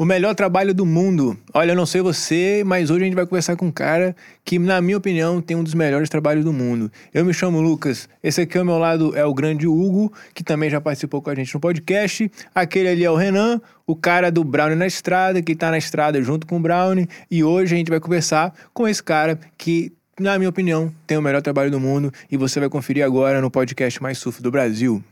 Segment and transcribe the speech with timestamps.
[0.00, 1.36] O melhor trabalho do mundo.
[1.52, 4.58] Olha, eu não sei você, mas hoje a gente vai conversar com um cara que,
[4.58, 6.90] na minha opinião, tem um dos melhores trabalhos do mundo.
[7.12, 8.08] Eu me chamo Lucas.
[8.22, 11.34] Esse aqui ao meu lado é o grande Hugo, que também já participou com a
[11.34, 12.32] gente no podcast.
[12.54, 16.22] Aquele ali é o Renan, o cara do Brownie na estrada, que tá na estrada
[16.22, 17.06] junto com o Brownie.
[17.30, 21.22] E hoje a gente vai conversar com esse cara que na minha opinião, tem o
[21.22, 25.04] melhor trabalho do mundo e você vai conferir agora no podcast mais surf do Brasil.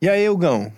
[0.00, 0.72] E aí, Hugão?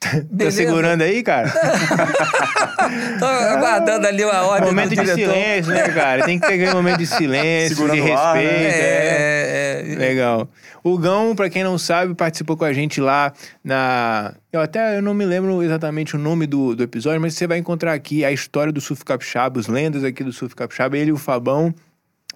[0.00, 1.50] Tá segurando aí, cara?
[3.18, 6.24] Tô aguardando ali uma ordem Momento do de silêncio, né, cara?
[6.24, 8.42] Tem que ter aquele momento de silêncio, Segurando de o ar, né?
[8.42, 8.74] respeito.
[8.74, 8.78] é.
[8.78, 9.96] É, é, é.
[9.96, 10.48] Legal.
[10.84, 13.32] O Gão, pra quem não sabe, participou com a gente lá
[13.64, 14.34] na.
[14.52, 17.58] Eu até eu não me lembro exatamente o nome do, do episódio, mas você vai
[17.58, 20.96] encontrar aqui a história do surf capixaba, os lendas aqui do surf capixaba.
[20.96, 21.74] Ele e o Fabão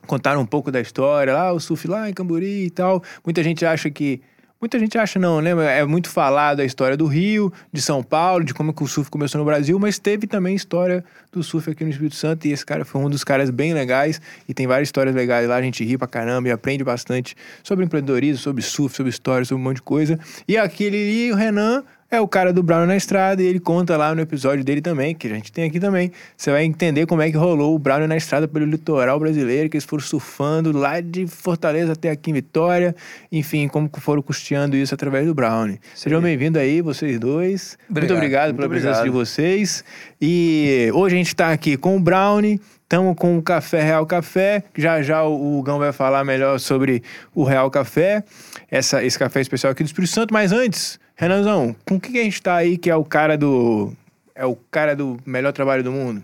[0.07, 3.03] contaram um pouco da história, lá o surf lá em Cambori e tal.
[3.25, 4.21] Muita gente acha que
[4.63, 5.51] Muita gente acha não, né?
[5.81, 9.11] É muito falado a história do Rio, de São Paulo, de como que o surf
[9.11, 12.65] começou no Brasil, mas teve também história do surf aqui no Espírito Santo e esse
[12.65, 15.85] cara foi um dos caras bem legais e tem várias histórias legais lá, a gente
[15.85, 19.79] ri pra caramba e aprende bastante sobre empreendedorismo, sobre surf, sobre história, sobre um monte
[19.79, 20.17] de coisa.
[20.47, 23.97] E aquele ali, o Renan, é o cara do Brown na estrada e ele conta
[23.97, 26.13] lá no episódio dele também, que a gente tem aqui também.
[26.37, 29.79] Você vai entender como é que rolou o Brown na estrada pelo litoral brasileiro, que
[29.79, 32.95] eles foram surfando lá de Fortaleza até aqui em Vitória.
[33.33, 35.79] Enfim, como foram custeando isso através do Brown.
[35.95, 37.79] Sejam bem-vindos aí, vocês dois.
[37.89, 38.17] Muito Obrigado.
[38.19, 39.27] obrigado pela Muito presença de obrigado.
[39.27, 39.83] vocês.
[40.21, 42.43] E hoje a gente tá aqui com o Brown.
[42.83, 44.65] Estamos com o Café Real Café.
[44.77, 47.03] Já já o o Gão vai falar melhor sobre
[47.35, 48.23] o Real Café,
[48.71, 50.35] essa, esse café especial aqui do Espírito Santo.
[50.35, 53.37] Mas antes, Renanzão, com o que que a gente tá aí que é o cara
[53.37, 53.93] do.
[54.35, 56.23] É o cara do melhor trabalho do mundo?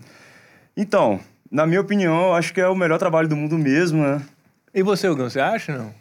[0.75, 1.19] Então,
[1.51, 4.21] na minha opinião, eu acho que é o melhor trabalho do mundo mesmo, né?
[4.73, 5.91] E você, Gão, você acha não?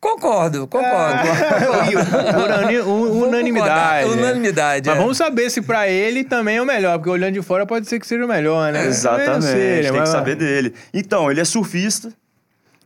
[0.00, 1.28] Concordo, concordo.
[2.44, 4.04] Unani- un- Vou unanimidade.
[4.04, 4.28] concordar?
[4.28, 4.88] Unanimidade.
[4.88, 5.00] Mas é.
[5.00, 7.98] vamos saber se pra ele também é o melhor, porque olhando de fora pode ser
[7.98, 8.86] que seja o melhor, né?
[8.86, 10.72] Exatamente, tem mas- que saber dele.
[10.94, 12.12] Então, ele é surfista,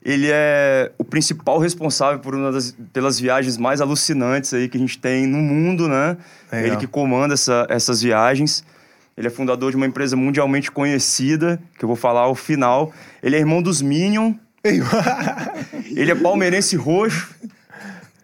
[0.04, 4.80] ele é o principal responsável por uma das, pelas viagens mais alucinantes aí que a
[4.80, 6.16] gente tem no mundo, né?
[6.50, 6.66] Legal.
[6.66, 8.64] Ele que comanda essa- essas viagens.
[9.16, 12.92] Ele é fundador de uma empresa mundialmente conhecida, que eu vou falar ao final.
[13.22, 14.34] Ele é irmão dos Minion.
[15.96, 17.28] Ele é palmeirense roxo.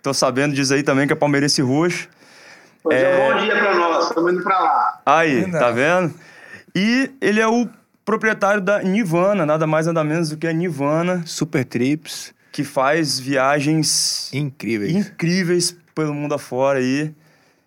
[0.02, 2.08] Tô sabendo disso aí também que é palmeirense roxo.
[2.84, 5.00] Hoje é um bom dia pra nós, estamos indo pra lá.
[5.04, 5.64] Aí, Verdade.
[5.64, 6.14] tá vendo?
[6.74, 7.68] E ele é o
[8.08, 12.34] proprietário da Nirvana, nada mais nada menos do que a Nirvana, Super trips.
[12.50, 14.94] que faz viagens Incríveis.
[14.94, 17.14] incríveis pelo mundo afora aí.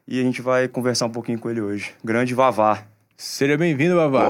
[0.08, 1.94] E a gente vai conversar um pouquinho com ele hoje.
[2.04, 2.80] Grande Vavá.
[3.16, 4.30] Seja bem-vindo, Babá.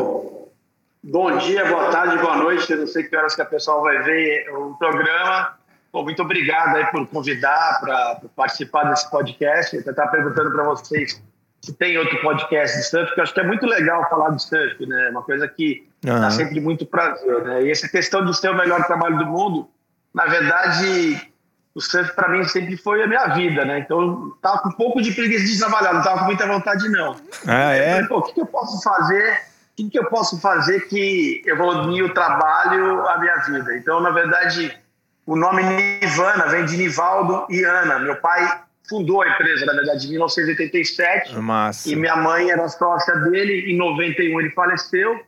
[1.02, 2.70] Bom dia, boa tarde, boa noite.
[2.70, 5.54] Eu não sei que horas que a pessoa vai ver o programa.
[5.94, 9.74] Pô, muito obrigado aí por convidar para participar desse podcast.
[9.74, 11.24] Eu estava perguntando para vocês
[11.62, 14.44] se tem outro podcast de surf, porque eu acho que é muito legal falar de
[14.44, 15.10] surf, né?
[15.12, 16.32] Uma coisa que dá Aham.
[16.32, 17.64] sempre muito prazer, né?
[17.64, 19.70] E essa questão de ser o melhor trabalho do mundo,
[20.14, 21.22] na verdade,
[21.74, 23.80] o surf para mim sempre foi a minha vida, né?
[23.80, 26.90] Então, eu tava com um pouco de preguiça de trabalhar, não tava com muita vontade,
[26.90, 27.16] não.
[27.48, 27.94] Ah, é?
[27.94, 29.34] falei, pô, o que, que eu posso fazer?
[29.34, 31.44] O que, que eu posso fazer que
[31.86, 33.78] unir o trabalho à minha vida?
[33.78, 34.78] Então, na verdade,
[35.26, 38.00] o nome Nivana vem de Nivaldo e Ana.
[38.00, 41.36] Meu pai fundou a empresa, na verdade, em 1987.
[41.38, 41.90] Massa.
[41.90, 43.72] E minha mãe era sócia dele.
[43.72, 45.22] Em 91 ele faleceu.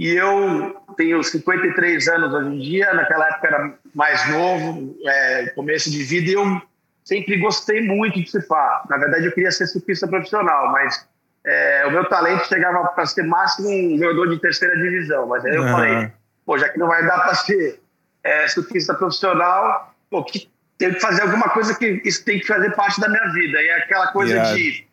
[0.00, 2.94] E eu tenho 53 anos hoje em dia.
[2.94, 6.30] Naquela época era mais novo, é, começo de vida.
[6.30, 6.62] E eu
[7.04, 8.82] sempre gostei muito de surfar.
[8.88, 11.06] Na verdade, eu queria ser surfista profissional, mas
[11.44, 15.26] é, o meu talento chegava para ser máximo um jogador de terceira divisão.
[15.26, 15.72] Mas aí eu Aham.
[15.72, 16.10] falei,
[16.46, 17.78] pô, já que não vai dar para ser
[18.24, 22.74] é, surfista profissional, pô, que, tenho que fazer alguma coisa que isso tem que fazer
[22.74, 23.60] parte da minha vida.
[23.60, 24.56] E é aquela coisa Irado.
[24.56, 24.86] de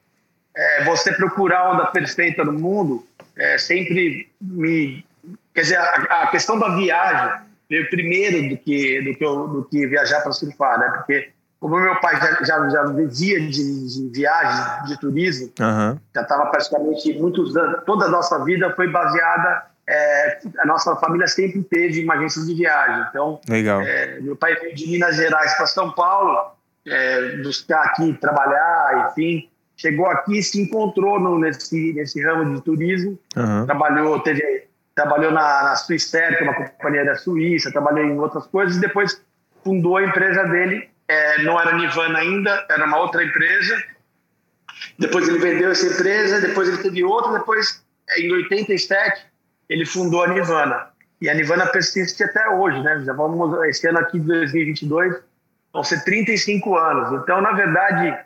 [0.54, 3.08] é, você procurar a onda perfeita no mundo
[3.38, 5.06] é, sempre me.
[5.54, 9.64] Quer dizer, a, a questão da viagem veio primeiro do que, do que, eu- do
[9.66, 10.90] que viajar para surfar, né?
[10.96, 11.30] Porque,
[11.60, 13.50] como meu pai já, já, já vivia de,
[13.88, 16.00] de viagem, de turismo, Aham.
[16.16, 19.66] já estava praticamente muitos anos, toda a nossa vida foi baseada.
[19.90, 23.06] é, a nossa família sempre teve uma agência de viagem.
[23.10, 23.82] Então, Legal.
[23.82, 26.52] é, meu pai veio de Minas Gerais para São Paulo,
[26.86, 29.50] é, buscar aqui, trabalhar, enfim.
[29.78, 33.18] Chegou aqui e se encontrou no, nesse, nesse ramo de turismo.
[33.36, 33.66] Aham.
[33.66, 38.48] Trabalhou, teve, trabalhou na, na Swissair, que é uma companhia da Suíça, trabalhou em outras
[38.48, 39.22] coisas e depois
[39.64, 40.90] fundou a empresa dele.
[41.08, 43.82] É, não era Nivana ainda, era uma outra empresa.
[44.98, 49.26] Depois ele vendeu essa empresa, depois ele teve outra, depois, é, em 87,
[49.70, 50.90] ele fundou a Nirvana.
[51.22, 53.04] E a Nirvana persiste até hoje, né?
[53.06, 55.16] Já vamos, esse ano aqui de 2022,
[55.72, 57.22] vão ser 35 anos.
[57.22, 58.18] Então, na verdade,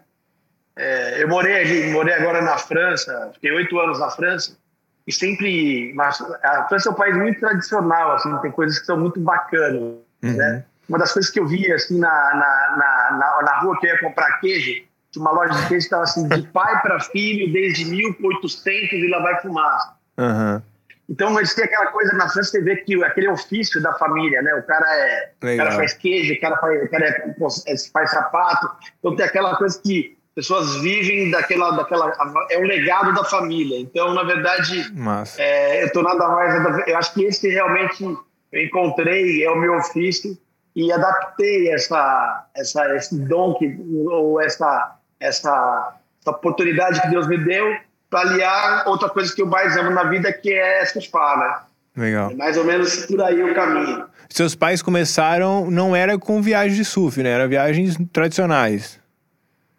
[0.76, 4.58] é, eu morei ali, morei agora na França, fiquei oito anos na França,
[5.06, 5.94] e sempre.
[5.94, 9.82] Mas a França é um país muito tradicional, assim, tem coisas que são muito bacanas,
[9.82, 10.04] uhum.
[10.22, 10.64] né?
[10.88, 13.92] Uma das coisas que eu via, assim, na, na, na, na, na rua que eu
[13.92, 17.52] ia comprar queijo, tinha uma loja de queijo que estava assim, de pai para filho
[17.52, 19.94] desde 1800 e lá vai fumaça.
[20.18, 20.62] Uhum.
[21.10, 24.54] Então, eles têm aquela coisa na França, você vê que aquele ofício da família, né?
[24.56, 28.72] O cara, é, o cara faz queijo, o cara faz, o cara é, faz sapato.
[29.00, 32.12] Então, tem aquela coisa que pessoas vivem daquela, daquela.
[32.50, 33.80] É o legado da família.
[33.80, 34.92] Então, na verdade,
[35.38, 36.88] é, eu estou nada mais.
[36.88, 40.38] Eu acho que esse realmente eu encontrei, é o meu ofício,
[40.75, 43.78] e adaptei essa, essa, esse dom, que,
[44.10, 47.75] ou essa, essa, essa oportunidade que Deus me deu
[48.10, 51.60] para aliar outra coisa que eu mais amo na vida, que é surfar, né?
[51.95, 52.31] Legal.
[52.31, 54.06] É mais ou menos por aí o caminho.
[54.30, 57.31] Seus pais começaram, não era com viagens de surf, né?
[57.31, 59.00] Era viagens tradicionais.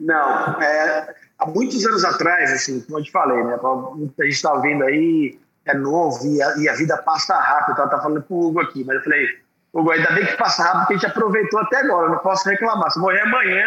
[0.03, 3.55] Não, é, há muitos anos atrás, assim, como eu te falei, né?
[3.55, 7.79] A gente está vendo aí, é novo e a, e a vida passa rápido.
[7.81, 9.29] Eu tava falando com o Hugo aqui, mas eu falei,
[9.73, 12.49] Hugo, ainda bem que passa rápido, porque a gente aproveitou até agora, eu não posso
[12.49, 12.91] reclamar.
[12.91, 13.65] Se morrer amanhã,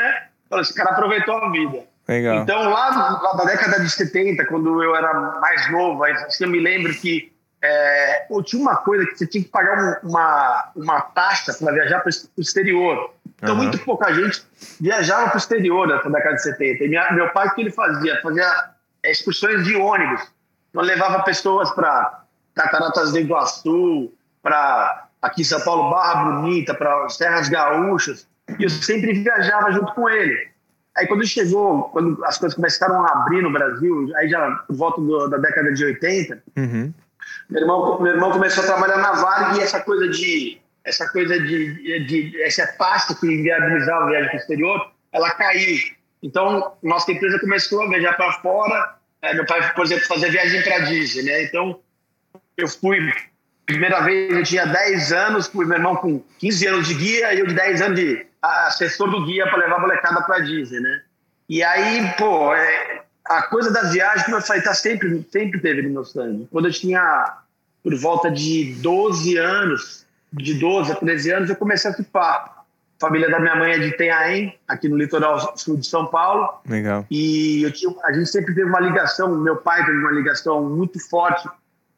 [0.59, 1.83] esse cara aproveitou a vida.
[2.07, 2.35] Legal.
[2.38, 6.59] Então, lá, lá da década de 70, quando eu era mais novo, assim, eu me
[6.59, 7.31] lembro que
[7.61, 12.11] é, tinha uma coisa que você tinha que pagar uma, uma taxa para viajar para
[12.38, 13.11] o exterior.
[13.37, 13.63] Então, uhum.
[13.63, 14.43] muito pouca gente
[14.79, 16.83] viajava para o exterior na década de 70.
[16.83, 18.19] E minha, meu pai, o que ele fazia?
[18.21, 18.69] Fazia
[19.03, 20.21] excursões de ônibus.
[20.69, 22.23] Então, levava pessoas para
[22.55, 24.11] Cataratas do Iguaçu,
[24.41, 28.27] para aqui em São Paulo, Barra Bonita, para Serras Gaúchas.
[28.59, 30.55] E eu sempre viajava junto com ele.
[30.95, 35.27] Aí quando chegou, quando as coisas começaram a abrir no Brasil, aí já volta do,
[35.27, 36.93] da década de 80, uhum.
[37.49, 41.39] meu, irmão, meu irmão começou a trabalhar na Vale e essa coisa de essa coisa
[41.39, 45.79] de, de, essa pasta que viabilizava a viagem para o exterior, ela caiu.
[46.21, 48.95] Então, nossa empresa começou a viajar para fora.
[49.21, 51.43] É, meu pai, por exemplo, fazia viagem para Disney, né?
[51.43, 51.79] Então,
[52.55, 53.11] eu fui,
[53.65, 57.39] primeira vez eu tinha 10 anos, fui meu irmão com 15 anos de guia e
[57.39, 61.01] eu de 10 anos de assessor do guia para levar a molecada para Disney, né?
[61.49, 65.81] E aí, pô, é, a coisa das viagens, como eu falei, tá sempre, sempre teve
[65.81, 66.47] no meu sangue.
[66.51, 67.38] Quando eu tinha
[67.83, 70.04] por volta de 12 anos,
[70.35, 72.55] de 12 a 13 anos, eu comecei a surfar.
[72.97, 76.49] A família da minha mãe é de Tenhaém, aqui no litoral sul de São Paulo.
[76.67, 77.05] Legal.
[77.11, 80.99] E eu tinha, a gente sempre teve uma ligação, meu pai teve uma ligação muito
[81.09, 81.47] forte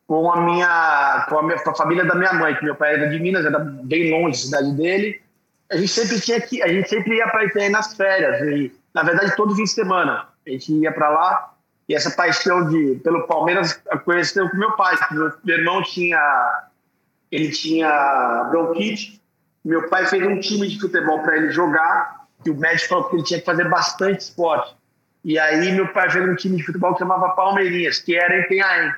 [0.08, 2.96] com a minha, com a, minha, com a família da minha mãe, que meu pai
[2.96, 5.22] era de Minas, era bem longe da cidade dele.
[5.70, 9.04] A gente sempre tinha que, a gente sempre ia para Itenhaém nas férias e na
[9.04, 11.54] verdade todo fim de semana a gente ia para lá
[11.90, 14.96] e essa paixão de pelo Palmeiras conheceu com meu pai,
[15.44, 16.67] meu irmão tinha
[17.32, 19.22] ele tinha bronquite.
[19.64, 23.16] Meu pai fez um time de futebol para ele jogar, e o médico falou que
[23.16, 24.76] ele tinha que fazer bastante esporte.
[25.24, 28.48] E aí meu pai fez um time de futebol que chamava Palmeirinhas, que era em
[28.48, 28.94] Penhaém.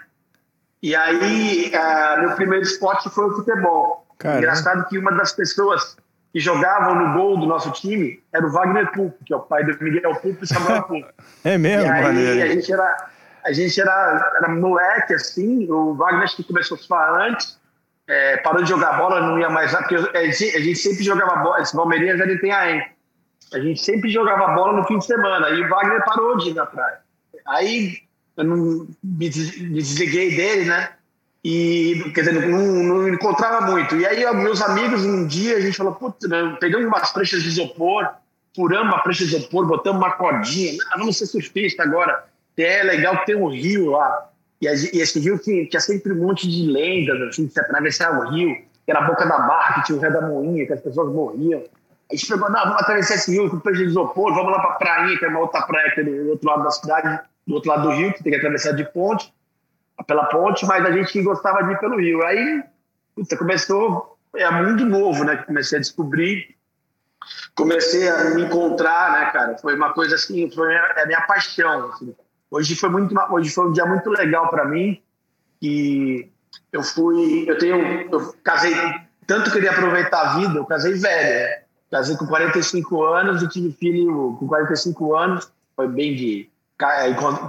[0.82, 4.06] E aí uh, meu primeiro esporte foi o futebol.
[4.18, 4.40] Caramba.
[4.40, 5.98] Engraçado que uma das pessoas
[6.32, 9.64] que jogavam no gol do nosso time era o Wagner Pulpo, que é o pai
[9.64, 11.08] do Miguel Pulpo e Samuel Pulpo.
[11.44, 12.44] é mesmo, e aí maneiro.
[12.44, 13.10] a gente era
[13.44, 17.59] a gente era, era moleque assim, o Wagner acho que começou a falar antes,
[18.10, 21.04] é, parou de jogar bola, não ia mais lá, porque a gente, a gente sempre
[21.04, 22.92] jogava bola, esse Palmeiras ele tem a
[23.54, 26.56] A gente sempre jogava bola no fim de semana, e o Wagner parou de ir
[26.56, 26.98] na praia.
[27.48, 28.00] Aí
[28.36, 30.90] eu não me desliguei dele, né?
[31.44, 33.96] E, quer dizer, não, não encontrava muito.
[33.96, 37.50] E aí, meus amigos, um dia a gente falou: putz, né, pegamos umas pranchas de
[37.50, 38.10] isopor,
[38.56, 42.26] furamos uma prancha de isopor, botamos uma cordinha, ah, vamos ser surfista agora.
[42.58, 44.30] É legal que tem um rio lá.
[44.62, 48.20] E, e esse rio tinha, tinha sempre um monte de lendas, assim, de se atravessar
[48.20, 50.74] o rio, que era a boca da barra, que tinha o Rio da Moinha, que
[50.74, 51.64] as pessoas morriam.
[52.12, 54.72] A gente pegou, não, vamos atravessar esse rio com peixe de isopor, vamos lá pra
[54.72, 57.70] prainha, que é uma outra praia que é do outro lado da cidade, do outro
[57.70, 59.32] lado do rio, que tem que atravessar de ponte,
[60.08, 62.24] pela ponte, mas a gente gostava de ir pelo rio.
[62.26, 62.64] Aí,
[63.16, 66.56] puta, começou, é mundo novo, né, que comecei a descobrir,
[67.56, 71.22] comecei a me encontrar, né, cara, foi uma coisa assim, foi a minha, a minha
[71.22, 72.16] paixão, assim.
[72.52, 75.02] Hoje foi muito, hoje foi um dia muito legal para mim
[75.62, 76.28] e
[76.72, 77.78] eu fui, eu tenho,
[78.12, 78.74] eu casei,
[79.28, 81.64] tanto queria aproveitar a vida, eu casei velho, né?
[81.92, 86.50] casei com 45 anos e tive filho com 45 anos, foi bem de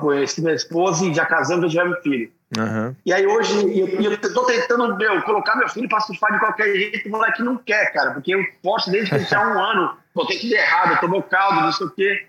[0.00, 2.32] conheci minha esposa e já casamos, já tivemos filho.
[2.58, 2.96] Uhum.
[3.06, 6.74] E aí hoje eu, eu tô tentando meu, colocar meu filho para surfar de qualquer
[6.74, 9.96] jeito, o moleque não quer, cara, porque eu posso desde que ele tinha um ano,
[10.14, 12.26] botei tudo errado, tomou caldo, não sei o quê.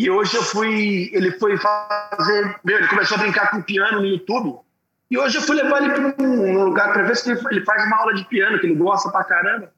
[0.00, 4.06] E hoje eu fui, ele foi fazer, meu, ele começou a brincar com piano no
[4.06, 4.58] YouTube.
[5.10, 7.98] E hoje eu fui levar ele para um lugar para ver se ele faz uma
[7.98, 9.70] aula de piano, que ele gosta pra caramba.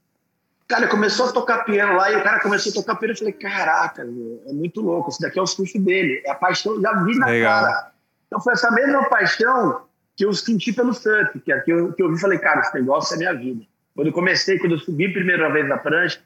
[0.69, 3.15] Cara, começou a tocar piano lá e o cara começou a tocar piano.
[3.15, 5.11] Eu falei, caraca, meu, é muito louco.
[5.11, 6.23] Isso daqui é o surf dele.
[6.25, 7.65] É a paixão, já vi na Legal.
[7.65, 7.93] cara.
[8.29, 12.01] Então foi essa mesma paixão que eu senti pelo surf, que, é que, eu, que
[12.01, 13.65] eu vi falei, cara, esse negócio é minha vida.
[13.93, 16.21] Quando eu comecei, quando eu subi a primeira vez na prancha,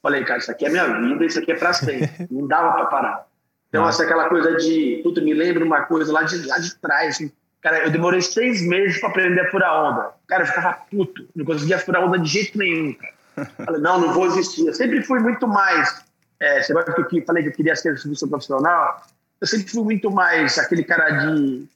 [0.00, 2.28] falei, cara, isso aqui é minha vida, isso aqui é pra sempre.
[2.30, 3.31] Não dava pra parar.
[3.72, 7.16] Então, é aquela coisa de, puta, me lembra uma coisa lá de, lá de trás,
[7.16, 7.32] assim.
[7.62, 10.10] Cara, eu demorei seis meses para aprender a furar onda.
[10.28, 12.94] Cara, eu ficava puto, não conseguia furar onda de jeito nenhum.
[13.64, 14.66] Falei, não, não vou existir.
[14.66, 16.04] Eu sempre fui muito mais.
[16.38, 19.00] É, você vai que eu falei que eu queria ser serviço profissional.
[19.40, 21.66] Eu sempre fui muito mais aquele cara de,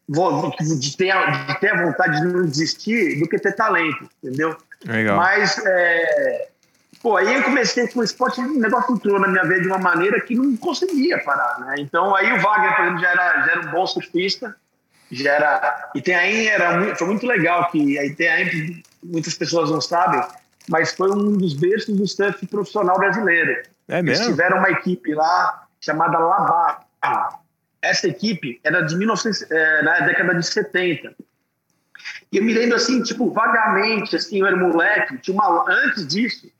[0.78, 4.54] de, ter, de ter a vontade de não desistir do que ter talento, entendeu?
[4.84, 5.16] Legal.
[5.16, 6.48] Mas, é,
[7.06, 9.78] pô, aí eu comecei com o esporte, o negócio entrou na minha vida de uma
[9.78, 11.76] maneira que não conseguia parar, né?
[11.78, 14.56] Então, aí o Wagner, por exemplo, já era, já era um bom surfista
[15.12, 15.90] já era.
[15.94, 20.20] Itenhaém era foi muito legal que a Itenhaém, muitas pessoas não sabem,
[20.68, 23.62] mas foi um dos berços do surf profissional brasileiro.
[23.86, 24.24] É mesmo?
[24.24, 26.80] Eles tiveram uma equipe lá chamada Labar.
[27.80, 31.14] Essa equipe era de 1900, é, na década de 70.
[32.32, 36.50] E eu me lembro assim, tipo, vagamente, assim, eu era moleque, tinha uma, antes disso,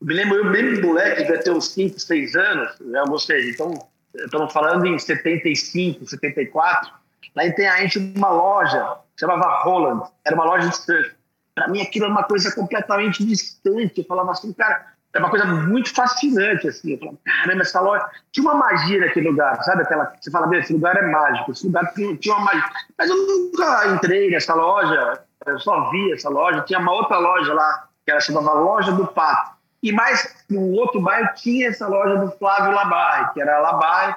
[0.00, 3.72] me lembro, eu mesmo moleque, devia ter uns 5, 6 anos, né, ou seja, então,
[4.14, 6.98] estamos falando em 75, 74,
[7.38, 11.12] Lá em Tenhaém tinha uma loja, chamava Roland, era uma loja de surf.
[11.54, 14.00] Para mim aquilo era uma coisa completamente distante.
[14.00, 16.92] Eu falava assim, cara, é uma coisa muito fascinante, assim.
[16.92, 18.10] Eu falava, caramba, essa loja...
[18.32, 19.82] Tinha uma magia naquele lugar, sabe?
[19.82, 20.12] Aquela...
[20.20, 22.64] Você fala, esse lugar é mágico, esse lugar tinha uma magia.
[22.96, 26.62] Mas eu nunca entrei nessa loja, eu só vi essa loja.
[26.62, 29.57] Tinha uma outra loja lá, que era chamava Loja do Pato.
[29.82, 34.16] E mais, no outro bairro, tinha essa loja do Flávio Labai, que era Labai,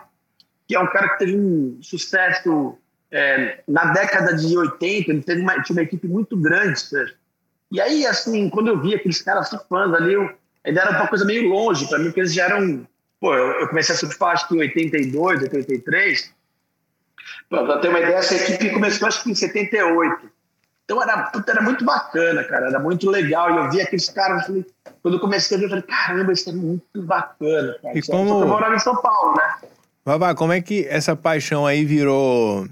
[0.68, 2.77] que é um cara que teve um sucesso
[3.12, 6.82] é, na década de 80, ele teve uma, tinha uma equipe muito grande.
[7.72, 11.25] E aí, assim, quando eu vi aqueles caras surfando ali, eu, ainda era uma coisa
[11.25, 12.88] meio longe para mim, porque eles já eram.
[13.20, 16.34] Pô, eu, comecei a surfar acho que em 82, 83.
[17.50, 20.32] Para ter uma ideia, essa equipe começou acho que em 78.
[20.91, 23.50] Então era, era muito bacana, cara, era muito legal.
[23.50, 24.65] E eu vi aqueles caras, falei,
[25.01, 27.75] quando eu comecei a ver, eu falei, caramba, isso é muito bacana.
[27.81, 27.98] Cara.
[27.98, 28.41] E como...
[28.41, 29.69] eu morava em São Paulo, né?
[30.05, 32.67] Babá, como é que essa paixão aí virou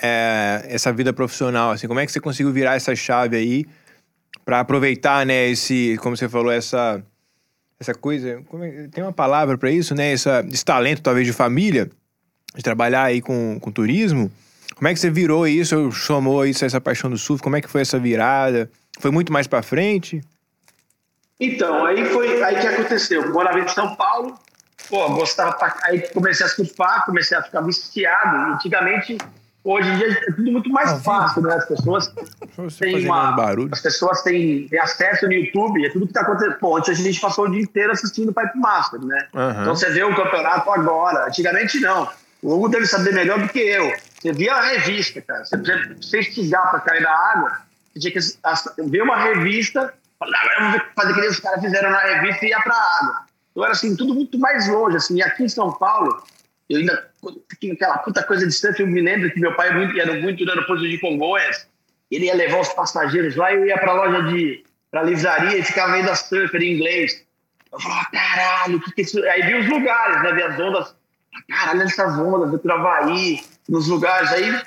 [0.00, 1.72] é, essa vida profissional?
[1.72, 3.66] Assim, como é que você conseguiu virar essa chave aí
[4.42, 7.02] para aproveitar, né, esse, como você falou, essa
[7.78, 8.28] essa coisa,
[8.62, 11.90] é, tem uma palavra para isso, né, essa, esse talento talvez de família,
[12.54, 14.30] de trabalhar aí com, com turismo.
[14.74, 17.42] Como é que você virou isso, chamou isso, essa paixão do surf?
[17.42, 18.70] Como é que foi essa virada?
[18.98, 20.22] Foi muito mais para frente?
[21.38, 23.22] Então, aí foi aí que aconteceu.
[23.22, 24.34] Eu morava em São Paulo,
[24.88, 25.74] pô, gostava pra...
[25.84, 28.54] aí comecei a surfar, comecei a ficar viciado.
[28.54, 29.18] Antigamente
[29.62, 31.54] Hoje em dia é tudo muito mais ah, fácil, né?
[31.54, 32.14] As pessoas
[32.78, 33.36] têm uma,
[33.70, 36.58] as pessoas têm, têm, acesso no YouTube, é tudo que está acontecendo.
[36.58, 39.28] Pô, antes a gente passou o dia inteiro assistindo Pipe Master, né?
[39.34, 39.50] Uhum.
[39.50, 41.26] Então você vê o campeonato agora.
[41.26, 42.08] Antigamente não.
[42.42, 43.92] O Hugo deve saber melhor do que eu.
[44.20, 45.44] Você via a revista, cara.
[45.44, 47.58] Você precisa estigar para cair na água,
[47.92, 52.50] você tinha que ver uma revista, ah, fazer que os caras fizeram na revista e
[52.50, 53.26] ia para a água.
[53.50, 54.96] Então era assim, tudo muito mais longe.
[54.96, 55.16] Assim.
[55.16, 56.22] E aqui em São Paulo,
[56.68, 57.10] eu ainda
[57.48, 58.80] fiquei aquela puta coisa distante.
[58.80, 61.66] Eu me lembro que meu pai muito, era muito no aeroporto de Congonhas.
[62.10, 64.62] Ele ia levar os passageiros lá e eu ia pra loja de.
[64.90, 67.24] pra livraria e ficava vendo as surfer em inglês.
[67.72, 69.24] Eu falava, caralho, que que é isso?
[69.24, 70.32] Aí vi os lugares, né?
[70.32, 70.94] Vi as ondas.
[71.48, 74.30] Caralho, essas ondas, do Travaí, nos lugares.
[74.32, 74.62] Aí,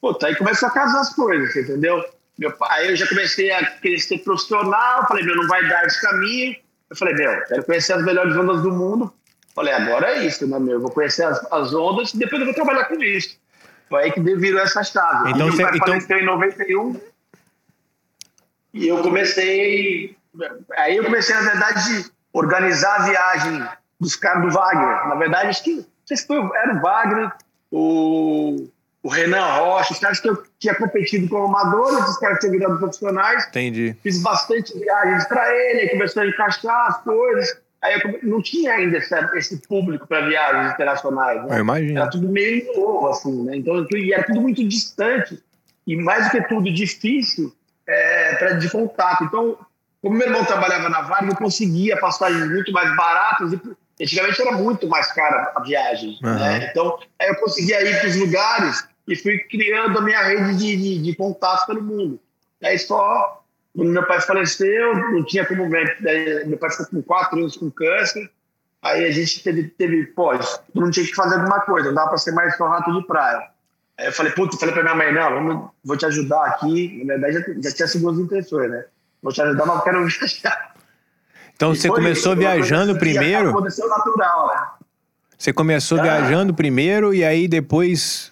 [0.00, 2.04] puta, aí começou a casar as coisas, entendeu?
[2.36, 5.06] Meu aí eu já comecei a querer ser profissional.
[5.06, 6.56] Falei, meu, não vai dar esse caminho.
[6.90, 9.12] Eu falei, meu, quero conhecer as melhores ondas do mundo
[9.56, 10.74] Falei, agora é isso, né, meu?
[10.74, 13.38] Eu vou conhecer as, as ondas e depois eu vou trabalhar com isso.
[13.88, 15.30] Foi aí que virou essa chave.
[15.30, 15.78] Então, você, então...
[15.78, 17.00] faleceu em 91
[18.74, 20.14] e eu comecei...
[20.76, 23.66] Aí eu comecei, na verdade, organizar a viagem
[23.98, 25.08] dos caras do Wagner.
[25.08, 27.32] Na verdade, acho que, não sei se foi, era o Wagner,
[27.70, 28.68] o,
[29.02, 32.78] o Renan Rocha, os caras que eu tinha competido como amador, os caras tinham virado
[32.78, 33.46] profissionais.
[33.48, 33.96] Entendi.
[34.02, 37.56] Fiz bastante viagens para ele, aí começou a encaixar as coisas.
[37.82, 41.44] Aí eu, não tinha ainda essa, esse público para viagens internacionais.
[41.44, 41.56] Né?
[41.56, 41.98] Eu imagino.
[42.00, 43.56] Era tudo meio novo, assim, né?
[43.56, 45.40] Então, e era tudo muito distante
[45.86, 47.54] e, mais do que tudo, difícil
[47.86, 49.24] é, pra, de contato.
[49.24, 49.56] Então,
[50.02, 53.60] como meu irmão trabalhava na Vale, eu conseguia passagens muito mais baratas e
[54.00, 56.18] antigamente era muito mais cara a viagem.
[56.22, 56.34] Uhum.
[56.34, 56.68] Né?
[56.70, 61.02] Então, eu conseguia ir para os lugares e fui criando a minha rede de, de,
[61.02, 62.20] de contatos pelo mundo.
[62.62, 63.42] Aí só
[63.76, 65.98] quando meu pai faleceu, não tinha como ver.
[66.46, 68.30] Meu pai ficou com quatro anos com câncer.
[68.82, 70.32] Aí a gente teve, teve pô,
[70.74, 73.48] não tinha que fazer alguma coisa, não dava para ser mais só rato de praia.
[73.98, 77.02] Aí eu falei, puta, falei pra minha mãe, não, vamos, vou te ajudar aqui.
[77.04, 78.84] Na verdade, já, já tinha segundas intenções, né?
[79.22, 80.75] Vou te ajudar, mas eu quero viajar.
[81.56, 83.50] Então você começou viajando primeiro?
[83.50, 84.66] Aconteceu natural, né?
[85.38, 86.02] Você começou Ah.
[86.02, 88.30] viajando primeiro e aí depois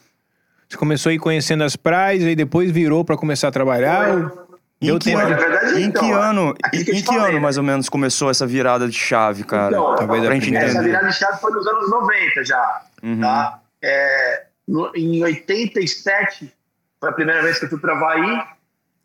[0.68, 4.06] você começou a ir conhecendo as praias e depois virou pra começar a trabalhar?
[4.12, 4.44] Foi.
[4.82, 5.18] Em que, tempo.
[5.22, 7.40] ano, verdade, em então, que ano, aquilo que eu em que falei, ano né?
[7.40, 9.68] mais ou menos começou essa virada de chave, cara?
[9.74, 10.54] Então, Talvez pra gente.
[10.56, 13.20] Essa virada de chave foi nos anos 90 já, Uhum.
[13.20, 13.60] tá?
[13.82, 16.52] É, no- em 87,
[17.00, 18.42] foi a primeira vez que eu fui para Havaí.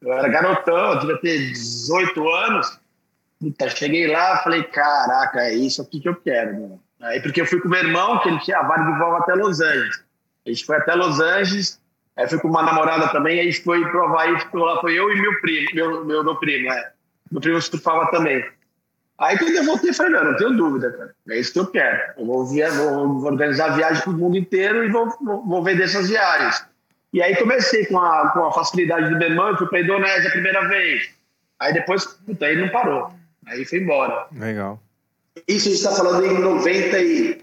[0.01, 2.77] Eu era garotão, eu devia ter 18 anos.
[3.39, 6.81] Puta, cheguei lá, falei, caraca, é isso aqui que eu quero, mano.
[7.01, 9.61] Aí, porque eu fui com meu irmão, que ele tinha vaga de voo até Los
[9.61, 10.03] Angeles.
[10.45, 11.81] A gente foi até Los Angeles,
[12.17, 14.99] aí fui com uma namorada também, aí a gente foi pro Havaí, ficou lá, foi
[14.99, 16.91] eu e meu primo, meu, meu, meu primo, né?
[17.31, 18.43] Meu primo surfava também.
[19.17, 21.15] Aí quando eu voltei, falei, não, não tenho dúvida, cara.
[21.29, 22.13] É isso que eu quero.
[22.17, 25.63] Eu vou, via, vou, vou organizar viagem para o mundo inteiro e vou, vou, vou
[25.63, 26.65] vender essas viagens.
[27.13, 29.81] E aí comecei com a, com a facilidade do meu irmão, eu fui para a
[29.81, 31.09] Indonésia a primeira vez.
[31.59, 33.18] Aí depois, puta, aí não parou.
[33.49, 34.27] Aí foi embora.
[34.31, 34.81] Legal.
[35.47, 37.41] Isso a gente está falando em 90 e...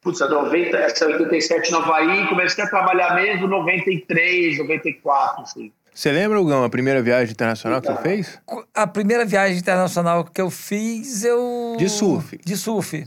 [0.00, 5.72] Putz, 90, essa 87 no Havaí, comecei a trabalhar mesmo 93, 94, assim.
[5.94, 8.40] Você lembra, Hugão, a primeira viagem internacional que você fez?
[8.74, 11.76] A primeira viagem internacional que eu fiz, eu.
[11.78, 12.36] De surf.
[12.44, 13.06] De surf.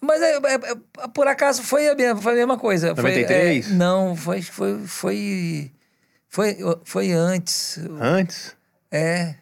[0.00, 2.94] Mas é, é- é- por acaso foi a mesma, foi a mesma coisa.
[2.94, 3.70] Foi, 93?
[3.70, 5.72] é, não, foi, foi, foi,
[6.28, 7.80] foi, foi antes.
[7.98, 8.54] Antes?
[8.90, 9.34] É.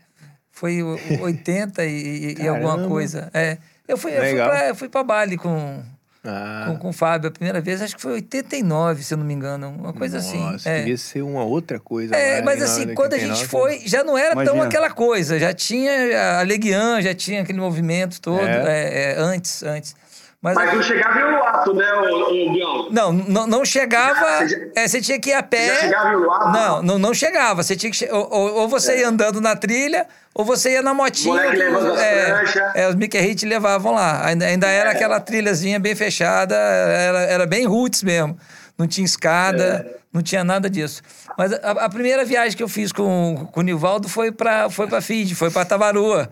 [0.63, 3.29] Foi o- o 80 e, e alguma coisa.
[3.35, 3.59] É.
[3.89, 4.49] Eu fui, eu fui, Legal.
[4.49, 5.83] pra, eu fui pra Bali com,
[6.25, 9.25] Ah, com, com o Fábio a primeira vez, acho que foi 89, se eu não
[9.25, 9.75] me engano.
[9.77, 10.69] Uma coisa nossa, assim.
[10.69, 10.79] É.
[10.79, 12.15] devia ser uma outra coisa.
[12.15, 14.65] É, lá, mas assim, 89, quando a gente foi, já não era tão Imagina.
[14.67, 15.37] aquela coisa.
[15.37, 18.63] Já tinha a Leguian, já tinha aquele movimento todo, É.
[18.69, 19.97] é, é, antes, antes.
[20.43, 22.89] Mas, Mas não chegava em Uluato, né, ô, Bião?
[22.91, 24.39] não, não, não chegava.
[24.39, 25.69] Você já- é, você tinha que ir a pé.
[25.69, 26.49] Já chegava em Uluato?
[26.51, 27.63] Não, não, não chegava.
[27.63, 31.41] Você tinha que ou, ou- você ia andando na trilha, ou você ia na motinha.
[31.53, 34.27] Que é, é, os Mickey Hit levavam lá.
[34.27, 38.37] Ainda, ainda era aquela trilhazinha bem fechada, era, era bem roots mesmo.
[38.77, 41.03] Não tinha escada, não tinha nada disso.
[41.39, 44.89] Mas a, a primeira viagem que eu fiz com, com o Nivaldo foi para foi
[44.89, 46.29] pra Fiji, foi para Tavarua.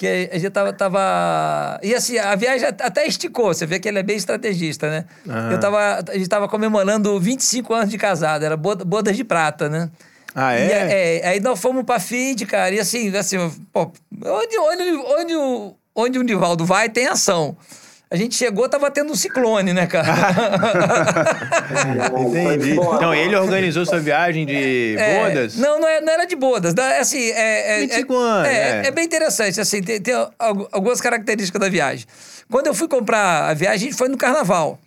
[0.00, 1.78] Que a gente tava, tava.
[1.82, 3.52] E assim, a viagem até esticou.
[3.52, 5.04] Você vê que ele é bem estrategista, né?
[5.28, 5.52] Aham.
[5.52, 9.68] Eu tava, a gente tava comemorando 25 anos de casado, era boda, bodas de prata,
[9.68, 9.90] né?
[10.34, 11.18] Ah, E, é?
[11.20, 13.36] é, aí nós fomos pra Fiji, cara, e assim, assim,
[13.70, 13.92] pô,
[14.24, 17.54] onde, onde, onde, onde o Nivaldo vai, tem ação.
[18.12, 20.08] A gente chegou, tava tendo um ciclone, né, cara?
[22.20, 22.72] Entendi.
[22.72, 25.56] Então, ele organizou sua viagem de É, bodas?
[25.56, 26.74] Não, não, é- não era de bodas.
[26.74, 28.86] da- Assim, é, é, 25 é, anos, é, é.
[28.86, 29.60] é bem interessante.
[29.60, 32.04] Assim, tem, tem algu- algumas características da viagem.
[32.50, 34.78] Quando eu fui comprar a viagem, a gente foi no carnaval.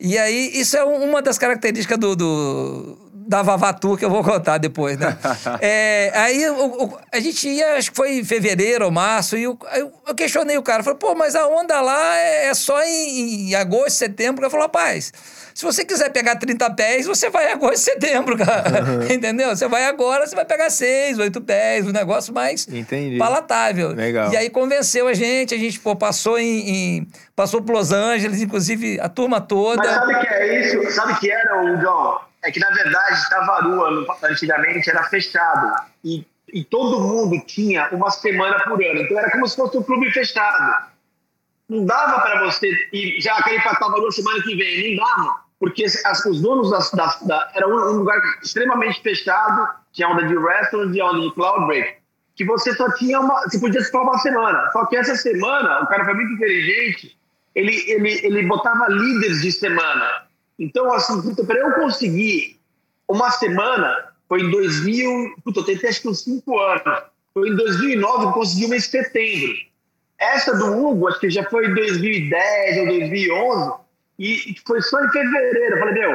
[0.00, 4.22] E aí, isso é um- uma das características do, do- da Vavatu que eu vou
[4.22, 5.16] contar depois, né?
[5.60, 9.46] É, aí o- o- a gente ia, acho que foi em fevereiro ou março, e
[9.48, 10.82] o- eu, eu questionei o cara.
[10.82, 14.42] Falei, pô, mas a onda lá é, é só em, em agosto, setembro.
[14.44, 15.12] Ele falou, rapaz,
[15.54, 19.04] se você quiser pegar 30 pés, você vai em agosto, setembro, cara.
[19.12, 19.48] Entendeu?
[19.56, 23.16] Você vai agora, você vai pegar 6, 8 pés, um negócio mais Entendi.
[23.18, 23.88] palatável.
[23.92, 24.30] Legal.
[24.32, 28.40] E aí convenceu a gente, a gente pô, passou em, em- passou por Los Angeles,
[28.40, 29.82] inclusive a turma toda.
[29.82, 30.90] Mas sabe o que é isso?
[30.92, 32.20] Sabe o que era, Hugão?
[32.42, 35.84] É que, na verdade, Tavarua, antigamente, era fechado.
[36.04, 39.00] E, e todo mundo tinha uma semana por ano.
[39.00, 40.86] Então, era como se fosse um clube fechado.
[41.68, 44.96] Não dava para você ir, já querer para Tavarua semana que vem.
[44.96, 45.46] Não dava.
[45.58, 50.36] Porque as- os donos das, das, da, era um, lugar extremamente fechado, tinha onda de
[50.36, 51.94] restaurant e onda de cloud break,
[52.36, 53.40] que você só tinha uma.
[53.42, 54.70] Você podia só uma semana.
[54.72, 57.18] Só que essa semana, o cara foi muito inteligente,
[57.54, 60.25] ele, ele, ele botava líderes de semana.
[60.58, 62.58] Então, assim, para eu conseguir
[63.08, 67.02] uma semana, foi em 2000, puta, eu tentei acho que uns 5 anos.
[67.34, 69.54] Foi em 2009 que eu consegui uma em setembro.
[70.18, 73.74] Essa do Hugo, acho que já foi em 2010 ou 2011,
[74.18, 75.76] e foi só em fevereiro.
[75.76, 76.12] Eu falei, meu,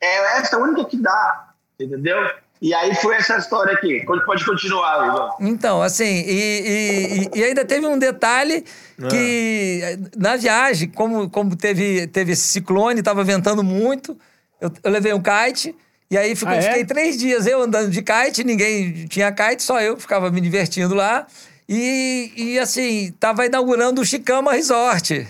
[0.00, 2.30] é essa única que dá, entendeu?
[2.62, 4.04] E aí foi essa história aqui.
[4.04, 5.30] Pode continuar, Igor.
[5.40, 8.64] Então, assim, e, e- e ainda teve um detalhe
[9.08, 14.14] que eh, na viagem, como, como teve, teve esse ciclone, estava ventando muito,
[14.60, 15.74] eu, eu levei um kite,
[16.10, 16.62] e aí ficou- Ah, é?
[16.62, 20.94] fiquei três dias eu andando de kite, ninguém tinha kite, só eu ficava me divertindo
[20.94, 21.26] lá.
[21.66, 25.26] E, e assim, tava inaugurando o Chicama Resort.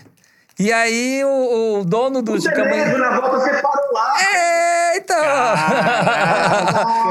[0.61, 4.14] E aí o, o dono do mesmo, na volta você parou lá.
[4.35, 5.16] é, então.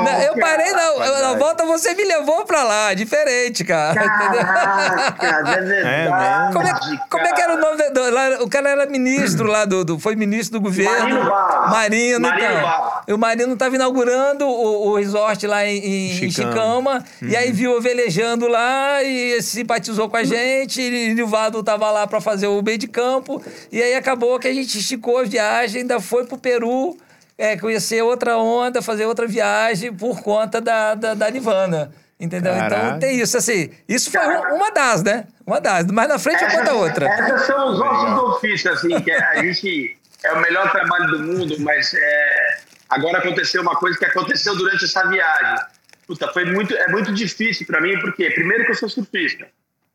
[0.03, 2.93] Não, eu parei na, na volta, você me levou pra lá.
[2.93, 4.01] Diferente, cara.
[4.03, 4.45] entendeu?
[4.45, 6.53] Caraca, é verdade.
[6.53, 6.73] Como é,
[7.09, 9.83] como é que era o nome do, do- lá, O cara era ministro lá do,
[9.83, 10.99] do- Foi ministro do governo.
[10.99, 11.71] Marino Barros.
[11.71, 12.61] Marino, Marino então.
[12.61, 12.99] Barros.
[13.07, 16.51] E o Marino estava inaugurando o, o resort lá em, em- em Chicama.
[16.51, 17.05] Chicama.
[17.21, 20.81] E aí viu eu velejando lá e simpatizou com a gente.
[20.81, 23.38] E Nilvado tava lá para fazer o meio de campo.
[23.71, 26.97] E aí acabou que a gente esticou a viagem, ainda foi pro Peru.
[27.37, 31.89] É, conhecer outra onda, fazer outra viagem por conta da, da, da Nirvana.
[32.19, 32.53] Entendeu?
[32.53, 32.99] Então Caraca.
[32.99, 33.69] tem isso, assim.
[33.87, 35.23] Isso foi um- uma das, né?
[35.47, 35.85] Uma das.
[35.87, 37.07] Mas na frente eu conto a outra.
[37.07, 41.19] Essas são os ossos do ofício, assim, que a gente é o melhor trabalho do
[41.23, 42.57] mundo, mas é,
[42.89, 45.63] agora aconteceu uma coisa que aconteceu durante essa viagem.
[46.05, 49.47] Puta, foi muito, é muito difícil para mim, porque primeiro que eu sou surfista,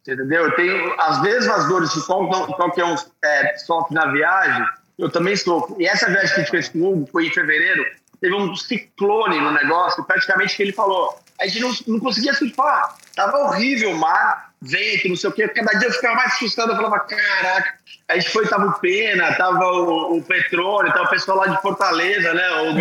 [0.07, 0.45] entendeu?
[0.45, 4.65] Eu tenho as mesmas dores que qual- qualquer um é, sofre na viagem,
[4.99, 5.77] eu também sofro.
[5.81, 7.85] E essa viagem que a gente fez com o Hugo foi em fevereiro,
[8.21, 12.95] teve um ciclone no negócio, praticamente que ele falou, a gente não, não conseguia surfar,
[13.17, 16.71] tava horrível o mar, vento, não sei o quê, cada dia eu ficava mais assustado,
[16.73, 17.75] eu falava, caraca,
[18.09, 21.61] a gente foi, tava o Pena, tava o, o Petrone, tava o pessoal lá de
[21.61, 22.73] Fortaleza, né, o,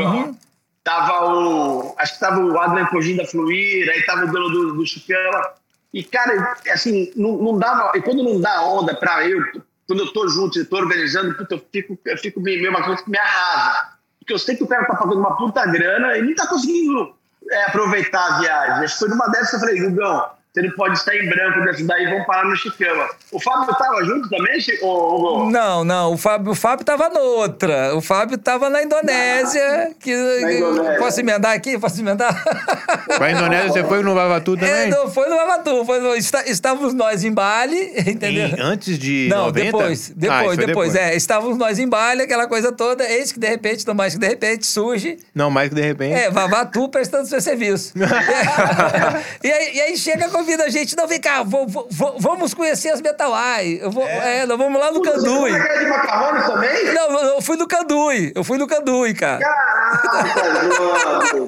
[0.84, 4.74] tava o, acho que tava o Adrian Cogin da Fluir, aí tava o dono do,
[4.76, 5.50] do Chicama,
[5.94, 9.40] e cara, assim, não, não dava, e quando não dá onda pra eu,
[9.88, 13.04] quando eu tô junto, eu tô organizando, puta, eu fico, eu fico meio uma coisa
[13.04, 16.22] que me arrasa, porque eu sei que o cara tá pagando uma puta grana e
[16.24, 17.14] nem tá conseguindo
[17.52, 18.86] é, aproveitar a viagem.
[18.86, 21.62] Acho que foi numa dessas que eu falei, Gugão, você não pode estar em branco
[21.66, 23.10] dessa daí, vamos parar no Chicama.
[23.32, 25.50] O Fábio tava junto também, Chi- ô, Hugo?
[25.50, 27.96] Não, não, o Fábio, o Fábio tava noutra.
[27.96, 29.92] O Fábio tava na Indonésia.
[30.00, 31.00] Que, Na Indonésia.
[31.00, 31.80] Posso emendar aqui?
[31.80, 32.44] Posso emendar?
[33.18, 34.90] Pra Indonésia, você foi no Vavatu É, também?
[34.92, 35.84] não, foi no Avatu.
[35.86, 38.50] Foi no, está- estávamos nós em Bali, entendeu?
[38.50, 39.66] Em- antes de Não, 90?
[39.66, 43.04] depois, Ah, depois, isso foi depois, É, estávamos nós em Bali, aquela coisa toda.
[43.10, 46.14] Eis que de repente, não mais que de repente, surge Não, mais que de repente.
[46.14, 47.94] É, Vavatu prestando seu serviço.
[49.44, 52.54] e, aí, e aí chega, convida a gente, não, vem cá, vo- vo- vo- vamos
[52.54, 53.80] conhecer as Metawai.
[53.82, 54.46] Eu vou, é.
[54.46, 55.40] nós vamos lá no Você Candui.
[55.40, 56.94] foi naquela de macarrone também?
[56.94, 58.32] Não, eu fui no Candui.
[58.36, 59.40] Eu fui no Candui, cara.
[59.40, 61.48] Caraca, João!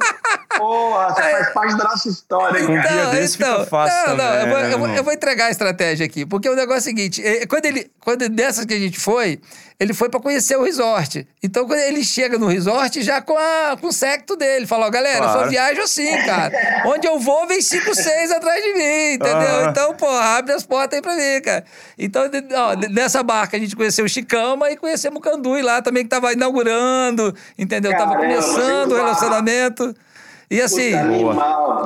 [0.57, 2.87] Porra, você faz parte da nossa história, hein, Um cara?
[2.87, 5.51] dia desse fica fácil Não, não, eu vou, né, eu, vou, eu vou entregar a
[5.51, 8.79] estratégia aqui, porque o negócio é o seguinte: eh, quando ele, quando dessas que a
[8.79, 9.39] gente foi,
[9.79, 11.27] ele foi pra conhecer o resort.
[11.43, 14.89] Então, quando ele chega no resort, já com, a, com o secto dele, fala: ó,
[14.89, 15.49] galera, eu só Claro.
[15.49, 16.83] viajo assim, cara.
[16.85, 19.35] Onde eu vou, vem cinco, seis atrás de mim, entendeu?
[19.59, 19.69] Aham.
[19.69, 21.65] Então, pô, abre as portas aí pra mim, cara.
[21.97, 26.03] Então, ó, nessa barca a gente conheceu o Chicama e conhecemos o Candui lá também,
[26.03, 27.91] que tava inaugurando, entendeu?
[27.91, 29.95] tava Caramba, começando o relacionamento.
[30.49, 30.91] E assim.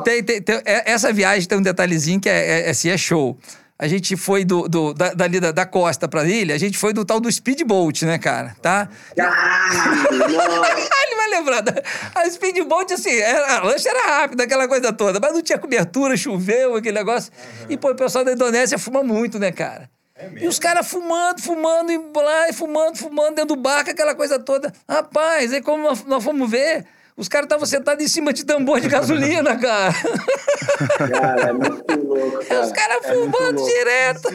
[0.04, 3.38] Tem, tem- tem- é- essa viagem tem um detalhezinho que é, é, assim, é show.
[3.81, 6.91] A gente foi do, do, da, dali da, da costa pra ilha, a gente foi
[6.91, 8.53] do tal do speedboat, né, cara?
[8.61, 8.89] Tá?
[9.15, 10.09] Nossa.
[11.07, 11.61] Ele vai lembrar.
[11.61, 11.81] da-
[12.13, 16.17] A speedboat, assim, era, a lancha era rápida, aquela coisa toda, mas não tinha cobertura,
[16.17, 17.31] choveu, aquele negócio.
[17.69, 19.89] E, pô, o pessoal da Indonésia fuma muito, né, cara?
[20.35, 24.37] E os caras fumando, fumando, e lá, e fumando, fumando dentro do barco, aquela coisa
[24.37, 24.73] toda.
[24.89, 26.85] Rapaz, aí como nós, nós fomos ver,
[27.19, 29.93] os caras estavam sentados em cima de tambor de gasolina, cara.
[31.12, 32.62] Cara, é muito louco, cara.
[32.62, 34.29] Os caras É fumando direto.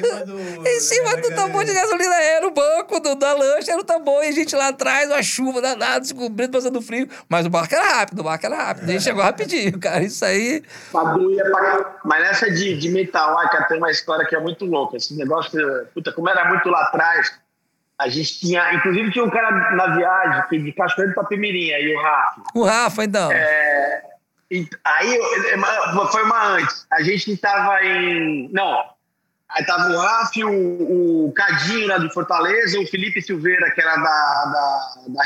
[0.66, 2.14] Em cima do tambor de gasolina.
[2.14, 4.22] Era o banco do, da lancha, era o tambor.
[4.22, 7.08] E a gente lá atrás, uma chuva danada, se cobrindo, passando frio.
[7.26, 8.84] Mas o barco era rápido, o barco era rápido.
[8.90, 10.04] A gente chegou rapidinho, cara.
[10.04, 10.62] Isso aí.
[10.92, 11.96] Pra...
[12.04, 13.08] Mas nessa de, de
[13.68, 14.98] tem uma história que é muito louca.
[14.98, 15.58] Esse negócio,
[15.94, 17.32] puta, como era muito lá atrás,
[17.98, 18.74] a gente tinha.
[18.74, 22.42] Inclusive, tinha um cara na viagem que de Cachoeiro de Papimirim, aí o Rafa.
[22.54, 23.30] O Rafa, então.
[23.32, 24.02] É,
[24.50, 26.86] e aí é foi uma antes.
[26.90, 28.48] A gente tava em.
[28.52, 28.84] Não.
[29.50, 33.96] Aí tava o Rafa, o, o Cadinho lá de Fortaleza, o Felipe Silveira, que era
[33.96, 35.24] da, da, da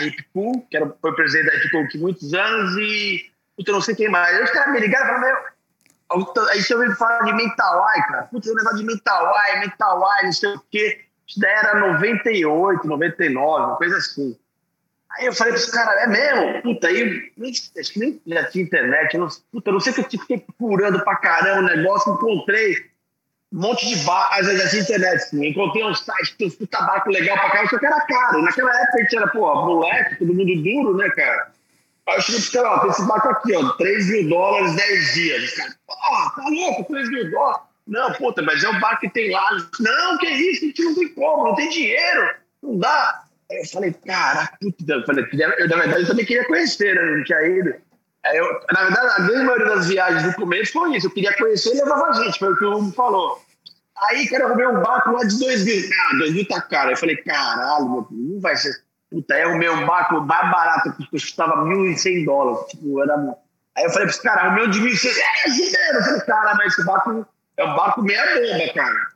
[0.69, 3.95] que era, foi presidente da Hip Cool aqui muitos anos, e puta, eu não sei
[3.95, 4.37] quem mais.
[4.37, 5.59] Aí os caras me ligaram e falaram, meu.
[6.51, 8.23] Aí você ouviu falar de Mentawai, cara.
[8.25, 11.08] Putz, o negócio de Mentawai, Mentawai, não sei o quê.
[11.29, 14.35] Isso daí era 98, 99, uma coisa assim.
[15.11, 16.63] Aí eu falei pra esse cara, é mesmo?
[16.63, 19.17] Puta, aí nem, acho que nem já tinha internet.
[19.19, 22.77] Não, puta, não sei que eu fiquei procurando pra caramba o negócio, encontrei
[23.53, 27.39] um monte de bar, já tinha internet, assim, encontrei um site que tem barco legal
[27.39, 28.43] pra caramba, só que era caro.
[28.43, 31.53] Naquela época a gente era, pô, moleque, todo mundo duro, né, cara?
[32.09, 35.15] Aí eu cheguei pros caras, ó, tem esse barco aqui, ó, 3 mil dólares, 10
[35.15, 35.45] dias.
[35.45, 37.68] Os caras, pô, tá louco, 3 mil dólares?
[37.89, 39.49] Não, puta, mas é o barco que tem lá.
[39.81, 43.25] Não, que isso, a gente não tem como, não tem dinheiro, não dá.
[43.51, 47.17] Aí eu falei, caraca, puta, eu, falei, eu, na verdade eu também queria conhecer, né,
[47.17, 47.75] não tinha ido.
[48.27, 51.35] Aí eu, na verdade, a grande maioria das viagens no começo foi isso, eu queria
[51.35, 53.43] conhecer e levava a gente, foi o que o Hugo falou.
[54.03, 55.91] Aí, cara, eu arrumei um barco lá de 2 mil.
[55.99, 56.89] Ah, 2 mil tá caro.
[56.89, 58.73] Aí eu falei, caralho, meu não vai ser.
[59.11, 62.69] Puta, aí eu arrumei um barco mais barato, que custava 1.100 dólares.
[62.69, 63.17] Tipo, era...
[63.77, 65.09] Aí eu falei pros caras, arrumei um de 1.100.
[65.09, 65.99] É, dinheiro!
[65.99, 67.27] Eu falei, cara, mas esse barco
[67.59, 69.09] é um barco meia bomba, cara.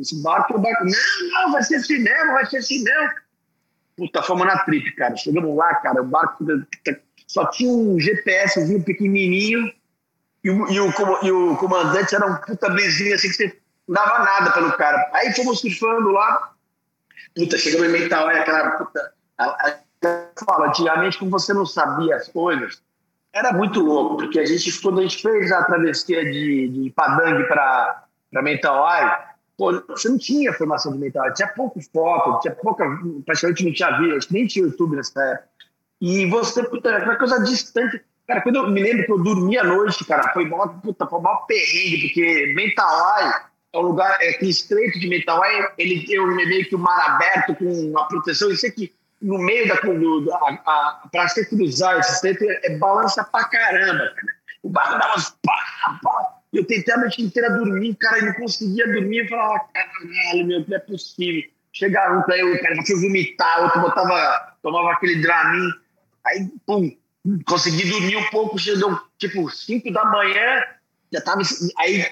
[0.00, 0.84] Esse barco é um barco.
[0.84, 3.14] Não, não, vai ser cinema, vai ser cinema.
[3.96, 5.14] Puta, fomos na trip, cara.
[5.16, 6.44] Chegamos lá, cara, o barco
[7.26, 9.70] só tinha um GPSzinho pequenininho
[10.42, 10.90] e o, e o,
[11.22, 15.10] e o comandante era um puta bezinho assim que você não dava nada pelo cara.
[15.12, 16.54] Aí fomos surfando lá.
[17.36, 19.12] Puta, chegamos em Mental, aquela puta.
[19.36, 19.78] A, a,
[20.44, 22.82] fala, antigamente, como você não sabia as coisas,
[23.32, 27.46] era muito louco, porque a gente, quando a gente fez a travessia de, de Padang
[27.46, 28.04] para
[28.42, 28.84] Mental
[29.56, 32.84] pô, você não tinha formação de Mental tinha pouco foto, tinha pouca,
[33.24, 35.48] praticamente não tinha vídeo, nem tinha YouTube nessa época.
[36.00, 38.02] E você, puta, uma coisa distante.
[38.26, 41.20] Cara, quando eu me lembro que eu dormi à noite, cara, foi mó, puta, foi
[41.20, 43.32] mó perrengue, porque Mentawai
[43.72, 47.10] é um lugar, é aquele estreito de Mentawai, ele tem meio que o um mar
[47.10, 52.14] aberto com uma proteção, isso aqui no meio da a, a, pra você cruzar esse
[52.14, 54.40] estreito é, é balança pra caramba, cara.
[54.62, 56.36] O barco dava umas pá, pá.
[56.52, 59.18] Eu tentei a noite inteira dormir, cara, e não conseguia dormir.
[59.18, 61.48] Eu falava, caralho, meu, não é possível.
[61.72, 65.70] Chegava um pra eu, cara, eu vomitar, outro botava, tomava aquele Dramin.
[66.26, 66.90] Aí, pum,
[67.46, 70.64] consegui dormir um pouco, chegou tipo 5 da manhã,
[71.12, 71.42] já tava.
[71.78, 72.04] Aí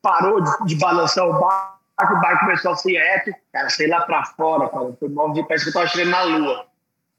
[0.00, 4.00] parou de, de balançar o barco, o barco começou a ser reto, cara, sei lá
[4.02, 4.96] pra fora, cara.
[4.98, 6.66] Foi mal de parece que eu tava chegando na lua.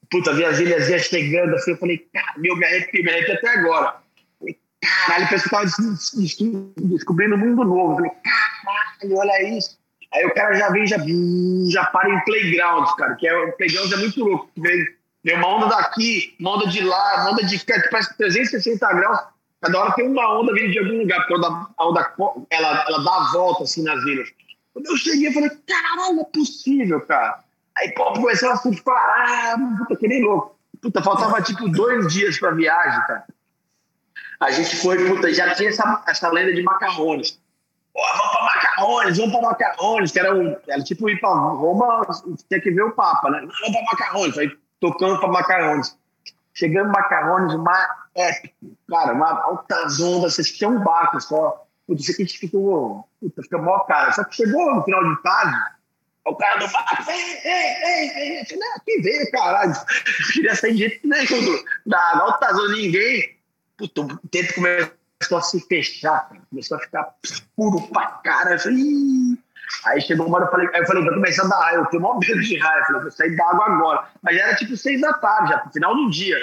[0.09, 3.49] Puta, vi as ilhas chegando assim, eu falei, cara, meu, me arrepio, me arrepio até
[3.49, 3.95] agora.
[4.81, 7.91] Caralho, parece que eu tava descobrindo um mundo novo.
[7.91, 9.79] Eu falei, caralho, olha isso.
[10.13, 10.97] Aí o cara já vem, já,
[11.71, 14.49] já para em playground, cara, que é, o playground é muito louco.
[14.57, 14.85] Vem,
[15.23, 18.93] Vem uma onda daqui, uma onda de lá, uma onda de cá, que parece 360
[18.93, 19.19] graus.
[19.61, 22.13] Cada hora tem uma onda vindo de algum lugar, porque a onda,
[22.49, 24.29] ela, ela dá a volta assim nas ilhas.
[24.73, 27.43] Quando eu cheguei, eu falei, caralho, é possível, cara.
[27.77, 30.57] Aí, pô, comecei a ah, puta, que nem louco.
[30.81, 33.25] Puta, faltava tipo dois dias pra viagem, cara.
[34.39, 37.39] A gente foi, puta, já tinha essa, essa lenda de macarrones.
[37.93, 42.05] Pô, vamos pra macarrones, vamos pra macarrones, que era, um, era tipo ir pra Roma,
[42.49, 43.39] tinha que ver o Papa, né?
[43.39, 44.37] Vamos pra macarrones.
[44.37, 44.51] Aí
[44.83, 45.97] tocando para Macarrones.
[46.53, 48.53] Chegando Macarrones, uma épico,
[48.87, 51.65] cara, uma alta onda, você tinha um barco só.
[51.87, 54.11] Putz, isso aqui ficou, puta, fica mó cara.
[54.13, 55.57] Só que chegou no final de tarde,
[56.25, 59.73] o cara do barco, ei, ei, ei, ei, falei, aqui veio, caralho.
[59.73, 63.37] Não queria sair de jeito nenhum da, alta zona, ninguém.
[63.75, 66.41] Puta, o tempo começou a se fechar, cara.
[66.49, 68.53] começou a ficar escuro pra cara.
[68.53, 69.37] Eu falei!
[69.85, 71.85] Aí chegou uma hora, eu falei, aí eu falei, vai começar a dar raio, eu
[71.87, 74.07] tenho maior medo de raio, eu falei, vou sair da água agora.
[74.21, 76.37] Mas já era tipo seis da tarde, já, no final do dia.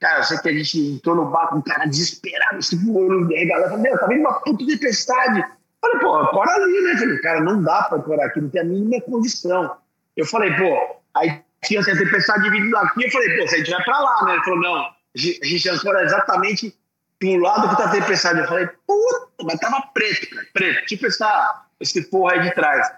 [0.00, 3.26] Cara, eu sei que a gente entrou no barco, um cara desesperado, com o olho
[3.28, 3.70] regalado.
[3.70, 5.44] Falei, meu, tá vendo uma puta tempestade.
[5.80, 6.96] Falei, pô, bora ali, né?
[6.96, 9.76] Falei, cara, não dá pra corar aqui, não tem a mínima condição.
[10.16, 13.70] Eu falei, pô, aí tinha essa tempestade vindo daqui, eu falei, pô, se a gente
[13.70, 14.34] vai pra lá, né?
[14.34, 16.76] Ele falou, não, a gente ancora exatamente
[17.18, 18.40] pro lado que tá a tempestade.
[18.40, 22.90] Eu falei, puta, mas tava preto, cara, preto, tipo essa esse porra aí de trás.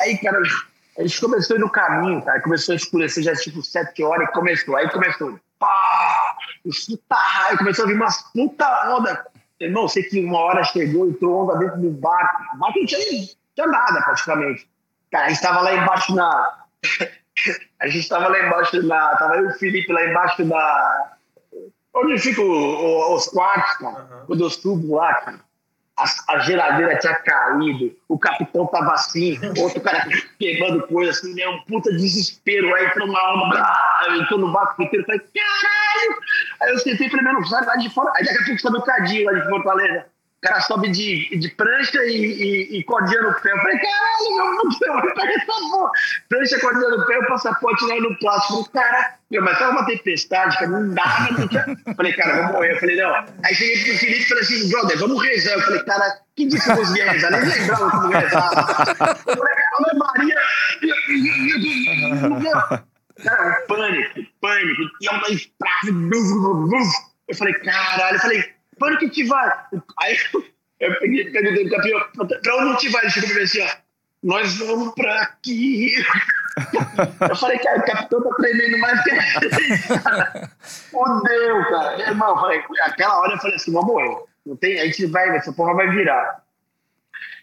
[0.00, 0.40] Aí, cara,
[0.98, 4.76] a gente começou no caminho, cara, começou a escurecer já tipo sete horas e começou.
[4.76, 5.38] Aí começou,
[7.08, 9.26] pá, puta raio, começou a vir umas puta onda.
[9.58, 12.42] Irmão, sei que uma hora chegou, entrou onda dentro do barco.
[12.54, 14.68] O barco não tinha, tinha nada praticamente.
[15.10, 16.64] Cara, a gente tava lá embaixo na.
[17.80, 19.16] a gente tava lá embaixo na.
[19.16, 21.16] Tava eu e o Felipe lá embaixo da.
[21.94, 24.00] Onde ficam os quartos, cara?
[24.02, 24.26] Uhum.
[24.26, 25.45] Quando eu subo lá, cara
[25.98, 30.06] a, a, geladeira tinha caído, o capitão tava assim, outro cara
[30.38, 31.48] queimando coisa assim, né?
[31.48, 32.74] Um puta desespero.
[32.74, 36.20] Aí entrou uma onda, ah, entrou no barco inteiro, falei, caralho!
[36.60, 38.12] Aí eu sentei primeiro, sai lá de fora.
[38.16, 40.06] Aí daqui a pouco sobe o cadinho lá de Fortaleza.
[40.36, 43.52] O cara sobe de, de prancha e, e, e cordinha no pé.
[43.52, 45.90] Eu falei, caralho, meu Deus, pega essa porra.
[46.28, 48.70] Prancha, cordinha no pé, o passaporte lá no plástico.
[48.70, 51.32] Cara, meu, mas tava uma tempestade, cara, não dava.
[51.32, 51.64] Não tinha...
[51.96, 52.72] Falei, cara, vou morrer.
[52.72, 53.14] Eu falei, não.
[53.44, 55.52] Aí cheguei pro Felipe e falei assim, brother, vamos rezar.
[55.54, 57.30] Eu falei, cara, que dia que eu conseguia rezar?
[57.30, 58.50] Nem lembrava como rezar.
[59.26, 60.36] Eu falei, Ave Maria.
[63.24, 64.82] Cara, um pânico, pânico.
[65.00, 65.88] E uma estrada.
[67.28, 68.16] Eu falei, caralho.
[68.16, 69.52] Eu falei, para que te vai?
[70.00, 70.16] Aí
[70.80, 72.00] eu peguei, peguei o campeão,
[72.42, 73.02] pra onde te vai?
[73.02, 73.68] Ele chegou assim, ó,
[74.22, 75.94] nós vamos pra aqui.
[77.28, 79.10] Eu falei, cara, o capitão tá tremendo mais que
[80.90, 82.00] Fudeu, cara.
[82.00, 84.16] Irmão, eu falei, aquela hora eu falei assim, vamos morrer.
[84.44, 86.44] Não tem, a gente vai, essa porra vai virar.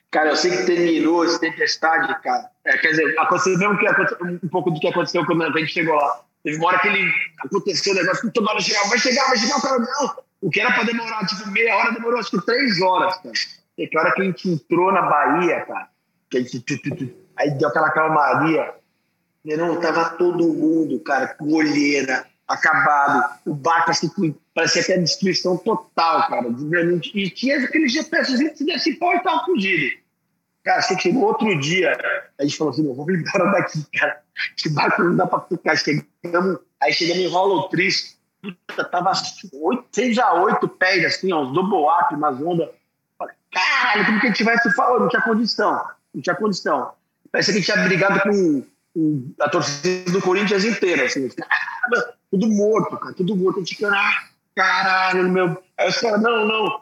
[0.09, 2.49] Cara, eu sei que terminou essa tempestade, cara.
[2.65, 5.95] É, quer dizer, aconteceu mesmo que um pouco do que aconteceu quando a gente chegou
[5.95, 6.21] lá.
[6.43, 7.11] Teve uma hora que ele
[7.43, 10.22] aconteceu o negócio, toda hora chegava, vai chegar, vai chegar, o cara, não.
[10.43, 13.33] O que era para demorar, tipo, meia hora, demorou acho que três horas, cara.
[13.77, 15.87] E que hora que a gente entrou na Bahia, cara,
[16.29, 18.73] que a gente, aí deu aquela calmaria.
[19.45, 24.09] Não, tava todo mundo, cara, com olheira, acabado, o barco assim,
[24.53, 26.47] parecia até destruição total, cara.
[27.13, 29.97] E tinha aquele GPS que se desse pau e tava fugido.
[30.61, 31.97] Cara, você chegou outro dia,
[32.37, 34.21] a gente falou assim, vamos embora daqui, cara.
[34.57, 35.75] Esse barco não dá pra ficar.
[35.77, 38.17] Chegamos, aí chegamos em Rolo Triste,
[38.91, 39.11] tava
[39.53, 42.69] oito, seis a oito pés, assim, ó, uns double up, umas ondas.
[43.17, 44.99] Falei, caralho, como que a gente vai se falar?
[44.99, 46.91] Não tinha condição, não tinha condição.
[47.31, 51.29] Parece que tinha brigado com, com a torcida do Corinthians inteira, assim.
[52.31, 53.57] Tudo morto, cara, tudo morto.
[53.57, 54.23] A gente fica, ah,
[54.55, 55.63] caralho, meu.
[55.77, 56.81] Aí os caras, não, não,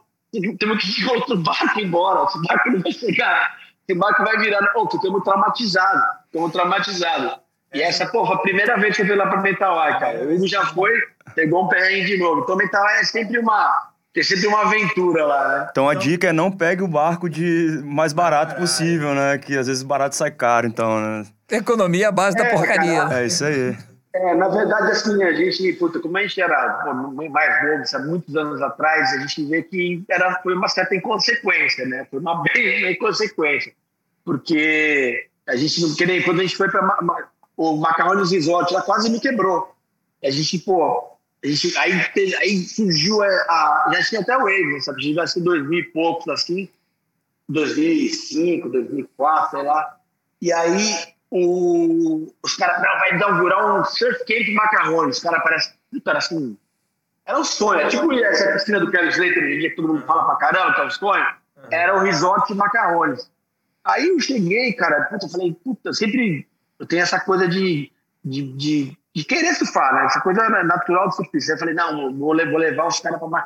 [0.57, 3.53] temos que ir outro barco embora, esse barco não vai chegar
[3.91, 4.37] esse barco vai.
[4.73, 6.01] Pô, oh, traumatizado.
[6.33, 7.39] muito traumatizado.
[7.73, 10.19] E essa, porra, a primeira vez que eu fui lá pra Metalai, cara.
[10.19, 10.91] O Hugo já foi,
[11.33, 12.41] pegou um perrengue de novo.
[12.41, 13.89] Então, Metalai é sempre uma.
[14.13, 15.67] Tem sempre uma aventura lá, né?
[15.71, 19.37] Então a dica é não pegue o barco de mais barato possível, né?
[19.37, 21.25] Que às vezes barato sai caro, então, né?
[21.49, 23.03] Economia à base é, da porcaria.
[23.03, 23.77] Cara, é isso aí.
[24.13, 27.99] É, na verdade, assim, a gente, puta, como a gente era pô, mais novo, há
[27.99, 32.05] muitos anos atrás, a gente vê que era, foi uma certa inconsequência, né?
[32.11, 33.71] Foi uma bem uma inconsequência.
[34.25, 36.81] Porque a gente não queria, quando a gente foi para
[37.55, 39.73] o Macarrones Resort, ela quase me quebrou.
[40.23, 41.11] A gente, pô,
[41.43, 41.93] a gente, aí,
[42.39, 45.13] aí surgiu a, a, Já tinha até o Wave, sabe?
[45.13, 46.69] Já ser 2000 e poucos, assim,
[47.49, 49.97] 2005, 2004, sei lá.
[50.41, 50.95] E aí
[51.29, 55.17] o, os caras, não, vai inaugurar um surf camp macarrões.
[55.17, 56.57] Os caras parecem, parece assim,
[57.25, 57.79] era um sonho.
[57.79, 60.85] É tipo essa piscina do Kelly Slater, que todo mundo fala pra caramba, que é
[60.85, 61.25] um sonho.
[61.69, 63.31] Era o resort de macarrões.
[63.83, 66.47] Aí eu cheguei, cara, puta, eu falei, puta, sempre
[66.81, 67.91] eu tenho essa coisa de,
[68.25, 70.05] de, de, de querer surfar, né?
[70.05, 71.53] Essa coisa natural do surfista.
[71.53, 73.45] Eu falei, não, vou, vou levar os caras pra mais.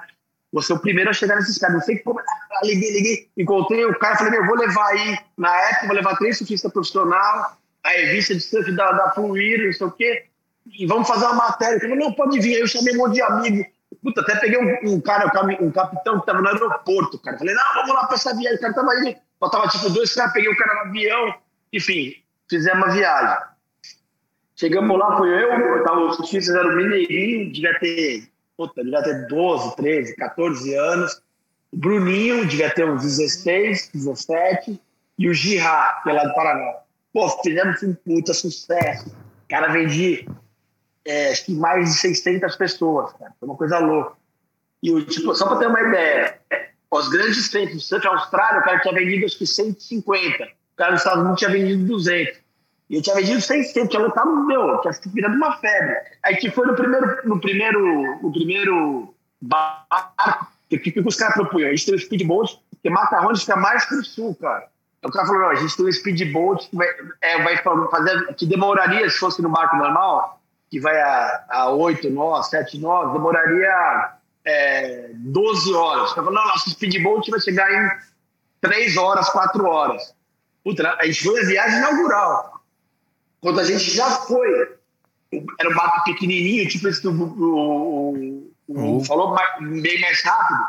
[0.52, 1.76] Vou ser o primeiro a chegar nesses caras.
[1.76, 2.20] Não sei como.
[2.64, 3.30] Liguei, liguei.
[3.38, 5.18] Encontrei o cara, falei, meu, vou levar aí.
[5.38, 9.74] Na época, vou levar três surfistas profissionais a revista de surf da, da Fluir, não
[9.74, 10.26] sei o quê,
[10.66, 11.76] e vamos fazer uma matéria.
[11.76, 12.56] Eu falei, não, pode vir.
[12.56, 13.66] Aí eu chamei um monte de amigo.
[14.02, 17.38] Puta, até peguei um, um cara, um capitão que tava no aeroporto, cara.
[17.38, 18.58] Falei, não, vamos lá pra essa viagem.
[18.58, 21.36] O cara tava aí, faltava tipo dois caras, peguei o cara no avião.
[21.72, 22.16] Enfim,
[22.50, 23.46] fizemos a viagem.
[24.56, 29.28] Chegamos lá, foi eu, eu tava, os surfistas eram mineirinho, devia ter, puta, devia ter
[29.28, 31.22] 12, 13, 14 anos.
[31.74, 34.80] O Bruninho devia ter uns 16, 17.
[35.18, 36.80] E o Girá, que é lá do Paraná.
[37.14, 39.08] Pô, fizemos um puta sucesso.
[39.10, 40.28] O cara vendi
[41.06, 43.34] é, acho que mais de 600 pessoas, cara.
[43.40, 44.18] Foi uma coisa louca.
[44.82, 46.40] E tipo, só para ter uma ideia,
[46.92, 50.48] os grandes centros, o Centro Austrália, o cara tinha vendido acho que 150.
[50.76, 52.46] Cara nos Estados Unidos tinha vendido 200.
[52.90, 55.96] E eu tinha vendido 600, tinha lutado, meu, tinha virado uma febre.
[56.24, 61.36] Aí que foi no primeiro, no primeiro, no primeiro barco, que, que, que os caras
[61.36, 61.70] propunham?
[61.70, 64.68] A gente tem o speedboat, que macarrões fica mais pro sul, cara.
[65.04, 66.88] O cara falou, não, a gente tem um speedboat que vai,
[67.22, 72.10] é, vai fazer, que demoraria, se fosse no barco normal, que vai a, a 8
[72.10, 76.12] nós, 7 nós, demoraria é, 12 horas.
[76.12, 77.90] O cara falou, não, nosso speedboat vai chegar em
[78.62, 80.15] 3 horas, 4 horas.
[80.66, 82.60] Puta, a gente foi a viagem inaugural.
[83.40, 84.50] Quando a gente já foi,
[85.60, 89.06] era um barco pequenininho, tipo esse que o, uhum.
[89.06, 90.60] falou, bem mais rápido.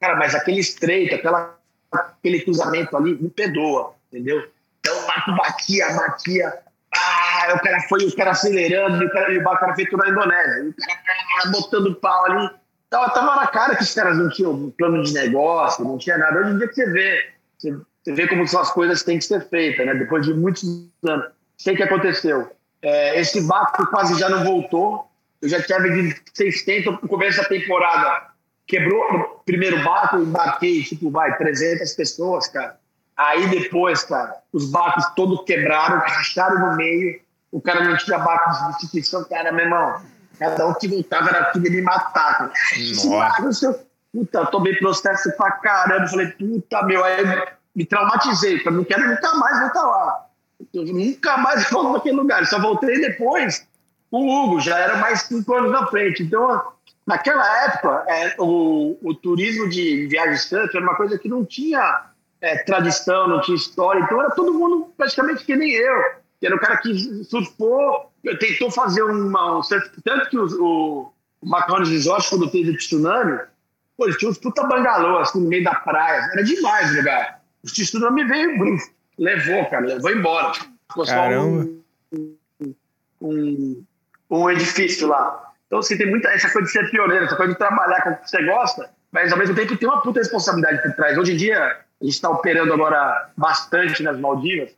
[0.00, 1.58] Cara, mas aquele estreito, aquela
[1.92, 4.50] aquele cruzamento ali, me perdoa, entendeu?
[4.80, 6.58] Então o barco batia, batia.
[6.94, 10.70] Ah, o cara foi, o cara acelerando, e o cara, o cara feito na Indonésia.
[10.70, 12.50] o cara, botando pau ali.
[12.88, 16.40] Tava, tava na cara que os caras não tinham plano de negócio, não tinha nada.
[16.40, 19.48] Hoje em dia que você vê, você, você vê como as coisas têm que ser
[19.48, 19.94] feitas, né?
[19.94, 20.64] Depois de muitos
[21.04, 21.26] anos.
[21.56, 22.50] Sei o que aconteceu.
[22.80, 25.08] É, esse barco quase já não voltou.
[25.40, 28.32] Eu já tinha vendido 600 no começo da temporada
[28.66, 32.78] quebrou o primeiro barco, embarquei, tipo, vai, 300 pessoas, cara.
[33.16, 38.50] Aí depois, cara, os barcos todos quebraram, racharam no meio, o cara não tinha barco
[38.50, 40.00] de substituição, cara, meu irmão,
[40.38, 42.52] cada um que voltava era aquilo me matar, cara.
[43.04, 43.86] Nossa.
[44.10, 47.24] Puta, tomei processo pra caramba, falei, puta, meu, aí
[47.74, 50.26] me traumatizei, eu não quero nunca mais voltar lá.
[50.72, 53.66] Eu nunca mais volto naquele lugar, só voltei depois,
[54.10, 56.62] o Hugo, já era mais cinco anos na frente, então
[57.06, 62.06] Naquela época, é, o, o, turismo de viagens tanto era uma coisa que não tinha
[62.40, 66.22] é, tradição, não tinha história, então era todo mundo praticamente que nem eu.
[66.40, 71.88] Era o cara que surfou, tentou fazer uma, um surf, tanto que o, o, Macaulay
[71.88, 73.38] Resort, quando teve o tsunami,
[73.96, 77.41] pô, eles tinham uns puta bangalô, assim, no meio da praia, era demais o lugar.
[77.64, 78.78] O tsunami veio,
[79.18, 80.52] levou, cara, levou embora.
[80.88, 81.82] Ficou só um,
[83.20, 83.84] um,
[84.30, 85.52] um edifício lá.
[85.66, 88.16] Então, assim, tem muita essa coisa de ser pioneiro, essa coisa de trabalhar com o
[88.16, 91.16] que você gosta, mas ao mesmo tempo tem uma puta responsabilidade por trás.
[91.16, 94.70] Hoje em dia, a gente está operando agora bastante nas Maldivas.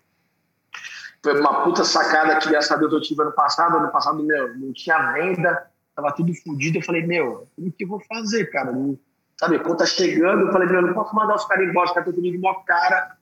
[1.22, 3.76] foi uma puta sacada que, graças a Deus, eu tive ano passado.
[3.76, 5.66] Ano passado, meu, não tinha venda,
[5.96, 6.78] tava tudo fodido.
[6.78, 8.70] Eu falei, meu, o que eu vou fazer, cara?
[8.70, 8.98] Não,
[9.38, 12.08] sabe, quando tá chegando, eu falei, meu, não posso mandar os caras embora, os caras
[12.08, 13.16] estão comigo mó cara.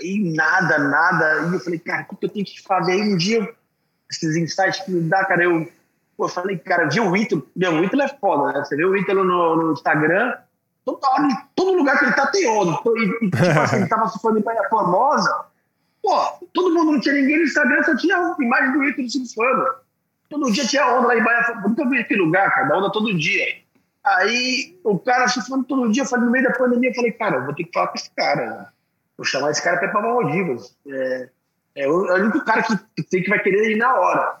[0.00, 1.48] Aí nada, nada.
[1.48, 2.92] E eu falei, cara, o que eu tenho que fazer?
[2.92, 3.48] Aí um dia,
[4.10, 5.66] esses insights que me dá, cara, eu,
[6.16, 7.46] pô, eu falei, cara, vi o Ítalo.
[7.56, 8.64] Meu, o Ítalo é foda, né?
[8.64, 10.34] Você vê o Ítalo no, no Instagram,
[10.84, 12.78] toda hora, em todo lugar que ele tá tem onda.
[12.96, 15.46] E, e tipo assim, ele tava surfando em Praia Formosa.
[16.02, 19.66] Pô, todo mundo não tinha ninguém no Instagram, só tinha imagem do Ítalo surfando.
[20.28, 21.62] Todo dia tinha onda lá em Baia.
[21.66, 23.65] Nunca vi aquele lugar, cara, da onda todo dia.
[24.06, 27.44] Aí o cara surfando todo dia, falei, no meio da pandemia, eu falei, cara, eu
[27.44, 28.46] vou ter que falar com esse cara.
[28.46, 28.66] Né?
[29.18, 30.76] Vou chamar esse cara para para Maldivas.
[30.86, 31.28] É,
[31.74, 34.40] é, o, é o único cara que, que que vai querer ir na hora.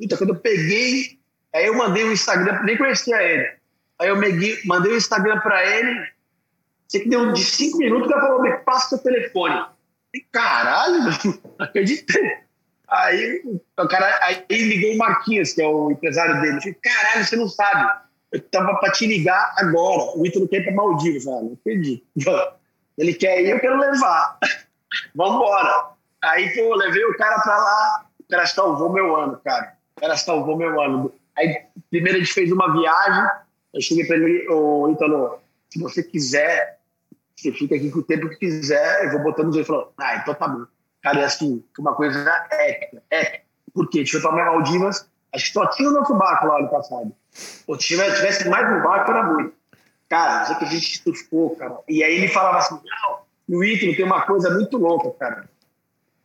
[0.00, 1.20] Então, quando eu peguei,
[1.54, 3.48] aí eu mandei o um Instagram, nem conhecia ele.
[4.00, 6.08] Aí eu meguei, mandei o um Instagram para ele.
[6.88, 9.64] Sei que deu de cinco minutos, o cara falou: me passa seu telefone.
[10.12, 12.38] E, caralho, não acreditei.
[12.88, 13.42] Aí
[13.78, 16.56] o cara aí ligou o Marquinhos, que é o empresário dele.
[16.56, 18.04] Eu falei, caralho, você não sabe.
[18.34, 20.18] Eu tava para te ligar agora.
[20.18, 21.24] O Ítalo quer ir para Maldivas.
[21.24, 22.04] Não acredito.
[22.98, 24.38] Ele quer ir, eu quero levar.
[25.14, 25.90] Vamos embora.
[26.20, 28.06] Aí, pô, levei o cara pra lá.
[28.18, 29.76] O cara salvou meu ano, cara.
[29.96, 31.14] O cara salvou meu ano.
[31.38, 33.30] Aí, primeiro a gente fez uma viagem.
[33.72, 35.38] Eu cheguei pra ele, ô, Ítalo,
[35.70, 36.80] se você quiser,
[37.36, 39.04] você fica aqui com o tempo que quiser.
[39.04, 39.68] Eu vou botando os dois.
[39.68, 40.66] Ele falou, ah, então tá bom.
[41.02, 42.18] Cara, é assim, uma coisa
[42.50, 43.44] épica, épica.
[43.72, 43.98] Por quê?
[43.98, 45.08] A gente foi pra Maldivas.
[45.32, 47.14] Acho que só tinha o nosso barco lá no passado.
[47.66, 49.54] Ou se tivesse mais um barco, era muito.
[50.08, 51.78] Cara, já que a gente surfou, cara.
[51.88, 53.18] E aí ele falava assim, não,
[53.48, 55.48] no Ítalo tem uma coisa muito louca, cara.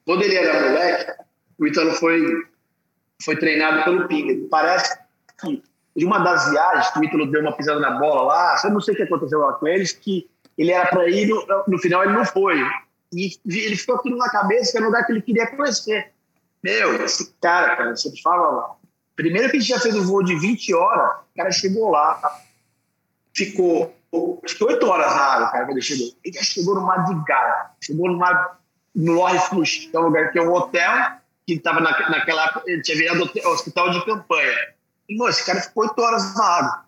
[0.05, 1.23] Quando ele era moleque,
[1.57, 2.21] o Ítalo foi,
[3.23, 4.47] foi treinado pelo Pinga.
[4.49, 4.97] Parece
[5.41, 5.63] que
[5.95, 8.81] de uma das viagens que o Ítalo deu uma pisada na bola lá, eu não
[8.81, 12.03] sei o que aconteceu lá com eles, que ele era para ir, no, no final
[12.03, 12.61] ele não foi.
[13.11, 16.11] E ele ficou aquilo na cabeça que era um lugar que ele queria conhecer.
[16.63, 18.75] Meu, esse cara, cara, você fala,
[19.19, 22.41] primeiro que a gente já fez um voo de 20 horas, o cara chegou lá,
[23.33, 23.93] ficou
[24.43, 26.07] acho que oito horas na água, cara, quando ele chegou.
[26.23, 28.59] Ele já chegou no mar de chegou no mar,
[28.95, 30.91] no Lorry Flush, que é um lugar que é um hotel,
[31.45, 34.57] que estava na, naquela época, ele tinha virado hospital de campanha.
[35.07, 36.85] E, mano, esse cara ficou oito horas na água.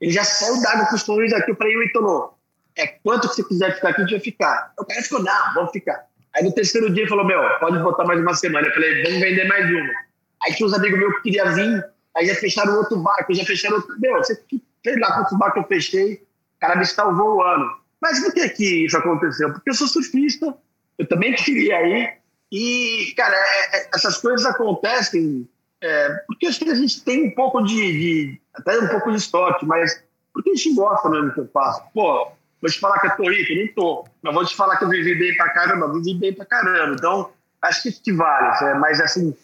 [0.00, 2.34] Ele já saiu d'água com os torneios aqui, eu falei, Ítalo,
[2.76, 4.72] é quanto que você quiser ficar aqui, a gente vai ficar.
[4.78, 6.04] O cara ficou, não, vamos ficar.
[6.34, 8.66] Aí no terceiro dia ele falou, meu, pode botar mais uma semana.
[8.66, 10.05] Eu falei, vamos vender mais uma.
[10.42, 11.84] Aí tinha uns amigos meus que queriam vir,
[12.16, 13.94] aí já fecharam outro barco, já fecharam outro.
[13.98, 14.40] Meu, você
[14.84, 17.76] sei lá quantos barcos eu fechei, o cara me salvou o ano.
[18.00, 19.52] Mas por que que isso aconteceu?
[19.52, 20.54] Porque eu sou surfista,
[20.98, 22.18] eu também queria ir,
[22.52, 25.48] e, cara, é, é, essas coisas acontecem
[25.82, 29.20] é, porque acho que a gente tem um pouco de, de, até um pouco de
[29.20, 31.82] sorte, mas porque a gente gosta mesmo do que eu faço.
[31.92, 32.30] Pô,
[32.60, 34.88] vou te falar que eu tô rico, não tô, mas vou te falar que eu
[34.88, 36.94] vivi bem pra caramba, vivi bem pra caramba.
[36.94, 37.30] Então,
[37.62, 39.36] acho que isso te vale, mas assim,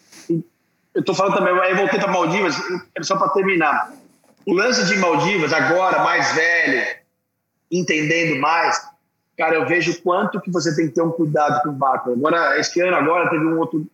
[0.93, 2.55] eu tô falando também, aí voltei pra Maldivas,
[3.01, 3.91] só para terminar
[4.45, 6.97] o lance de Maldivas, agora, mais velho,
[7.71, 8.81] entendendo mais,
[9.37, 12.11] cara, eu vejo quanto que você tem que ter um cuidado com o barco.
[12.11, 13.85] Agora, esse ano, agora, teve um outro...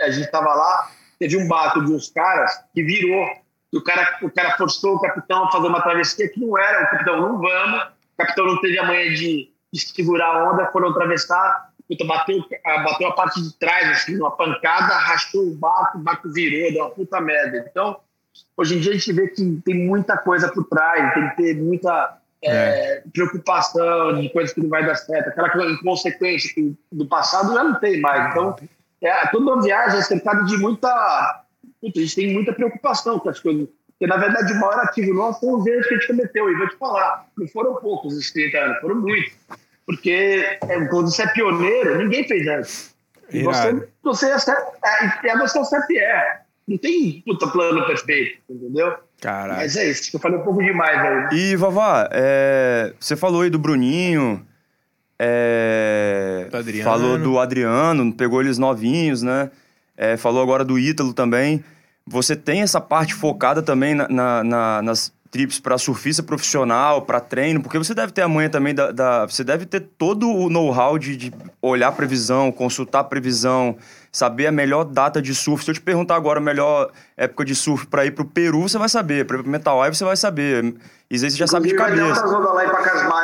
[0.00, 3.26] A gente estava lá, teve um barco de uns caras que virou.
[3.74, 6.84] O cara, o cara forçou o capitão a fazer uma travessia que não era.
[6.84, 7.82] O capitão, não vamos.
[7.82, 11.70] O capitão não teve a manha de, de segurar a onda, foram atravessar.
[11.88, 16.28] Puta, bateu, bateu a parte de trás, assim, uma pancada, arrastou o barco, o barco
[16.30, 17.64] virou, deu uma puta merda.
[17.70, 18.00] Então,
[18.56, 21.56] Hoje em dia a gente vê que tem muita coisa por trás, tem que ter
[21.56, 23.02] muita é, é.
[23.12, 27.78] preocupação de coisas que não vai dar certo, aquela inconsequência que do passado já não
[27.78, 28.30] tem mais.
[28.30, 28.56] Então,
[29.02, 30.88] é, toda uma viagem é cercada de muita.
[30.88, 31.44] a
[31.82, 33.68] gente tem muita preocupação com as coisas.
[33.98, 36.50] Porque, na verdade, o maior ativo nosso foi os erros que a gente cometeu.
[36.50, 39.32] E vou te falar, não foram poucos esses 30 anos, foram muitos.
[39.86, 42.96] Porque é, quando você é pioneiro, ninguém fez antes.
[43.32, 46.46] E você, você é, é, é você é o CPE.
[46.66, 48.96] Não tem puta plano perfeito, entendeu?
[49.20, 49.60] Caralho.
[49.60, 51.38] Mas é isso, eu falei um pouco demais aí.
[51.38, 54.44] E, Vavá, é, você falou aí do Bruninho,
[55.18, 59.50] é, do falou do Adriano, pegou eles novinhos, né?
[59.96, 61.64] É, falou agora do Ítalo também.
[62.06, 67.20] Você tem essa parte focada também na, na, na, nas trips para surfista profissional, para
[67.20, 70.48] treino, porque você deve ter a manha também da, da Você deve ter todo o
[70.48, 73.76] know-how de, de olhar previsão, consultar previsão,
[74.12, 75.64] saber a melhor data de surf.
[75.64, 78.62] Se eu te perguntar agora a melhor época de surf para ir para o Peru,
[78.62, 79.26] você vai saber.
[79.26, 80.74] Para Metal Wave, você vai saber.
[81.10, 82.26] E você já sabe de cabeça.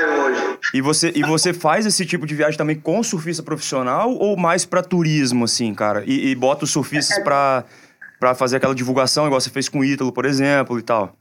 [0.07, 0.59] hoje.
[0.75, 4.65] E você, e você faz esse tipo de viagem também com surfista profissional ou mais
[4.65, 6.05] para turismo, assim, cara?
[6.07, 7.65] E, e bota os surfistas é, para
[8.23, 11.13] para fazer aquela divulgação, igual você fez com o Ítalo, por exemplo, e tal?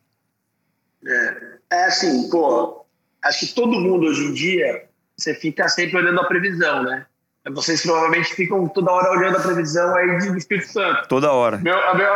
[1.06, 2.86] É, é assim, pô,
[3.24, 4.84] acho que todo mundo hoje em dia,
[5.18, 7.06] você fica sempre olhando a previsão, né?
[7.50, 11.08] Vocês provavelmente ficam toda hora olhando a previsão aí de Espírito Santo.
[11.08, 11.58] Toda hora.
[11.58, 12.14] Meu, a, meu,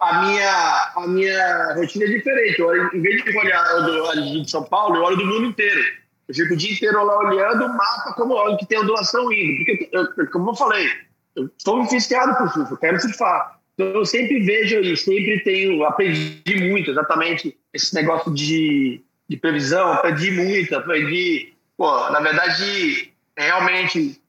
[0.00, 2.58] a, minha, a minha rotina é diferente.
[2.58, 5.80] Eu, em vez de olhar do, de São Paulo, eu olho do mundo inteiro.
[6.26, 9.64] Eu fico o dia inteiro lá olhando o mapa como olho que tem ondulação indo.
[9.64, 10.88] Porque, eu, como eu falei,
[11.36, 13.60] eu estou infesciado por surf, eu quero surfar.
[13.74, 19.92] Então eu sempre vejo e sempre tenho, aprendi muito exatamente esse negócio de, de previsão,
[19.92, 24.22] aprendi muito, aprendi, pô, na verdade, realmente,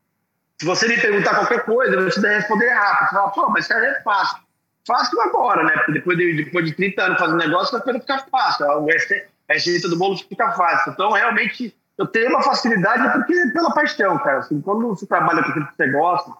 [0.59, 3.09] se você me perguntar qualquer coisa, eu vou te responder rápido.
[3.09, 4.45] Você fala, pô, mas isso é fácil.
[4.87, 5.73] Fácil agora, né?
[5.77, 8.65] Porque depois de, depois de 30 anos fazendo negócio, a coisa fica fácil.
[8.67, 10.91] A receita do bolo fica fácil.
[10.93, 14.39] Então, realmente, eu tenho uma facilidade porque pela paixão, cara.
[14.39, 16.31] Assim, quando você trabalha com aquilo que você gosta,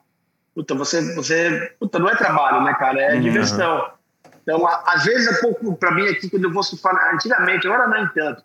[0.53, 3.01] puta, você, você puta, não é trabalho, né, cara?
[3.01, 3.22] É uhum.
[3.22, 3.91] diversão.
[4.46, 8.08] Então, às vezes é pouco para mim aqui, quando eu vou surfar, antigamente, agora não
[8.10, 8.43] tanto,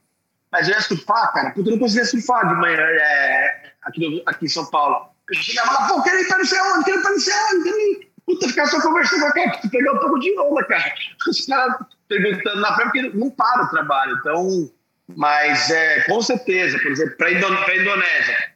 [0.51, 4.46] mas eu ia surfar, cara, puta, eu não conseguia surfar de manhã é, aqui, aqui
[4.46, 5.11] em São Paulo.
[5.28, 7.34] Eu chegava lá, pô, quero ir para não sei onde, quero ir para não sei
[7.34, 8.11] ir.
[8.24, 10.94] Puta, ficar só conversando com a cara, pegar um pouco de onda, cara.
[11.28, 11.74] Os caras
[12.09, 14.16] perguntando na praia, porque não para o trabalho.
[14.20, 14.70] Então,
[15.16, 18.53] mas é, com certeza, por exemplo, para a Indonésia,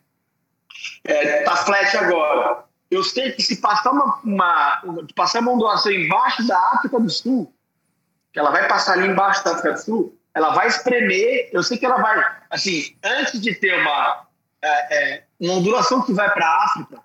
[1.04, 2.64] é, tá flat agora.
[2.94, 7.52] Eu sei que se passar uma, uma, passar uma ondulação embaixo da África do Sul,
[8.32, 11.50] que ela vai passar ali embaixo da África do Sul, ela vai espremer.
[11.52, 14.26] Eu sei que ela vai, assim, antes de ter uma,
[14.62, 17.00] é, é, uma ondulação que vai para a África,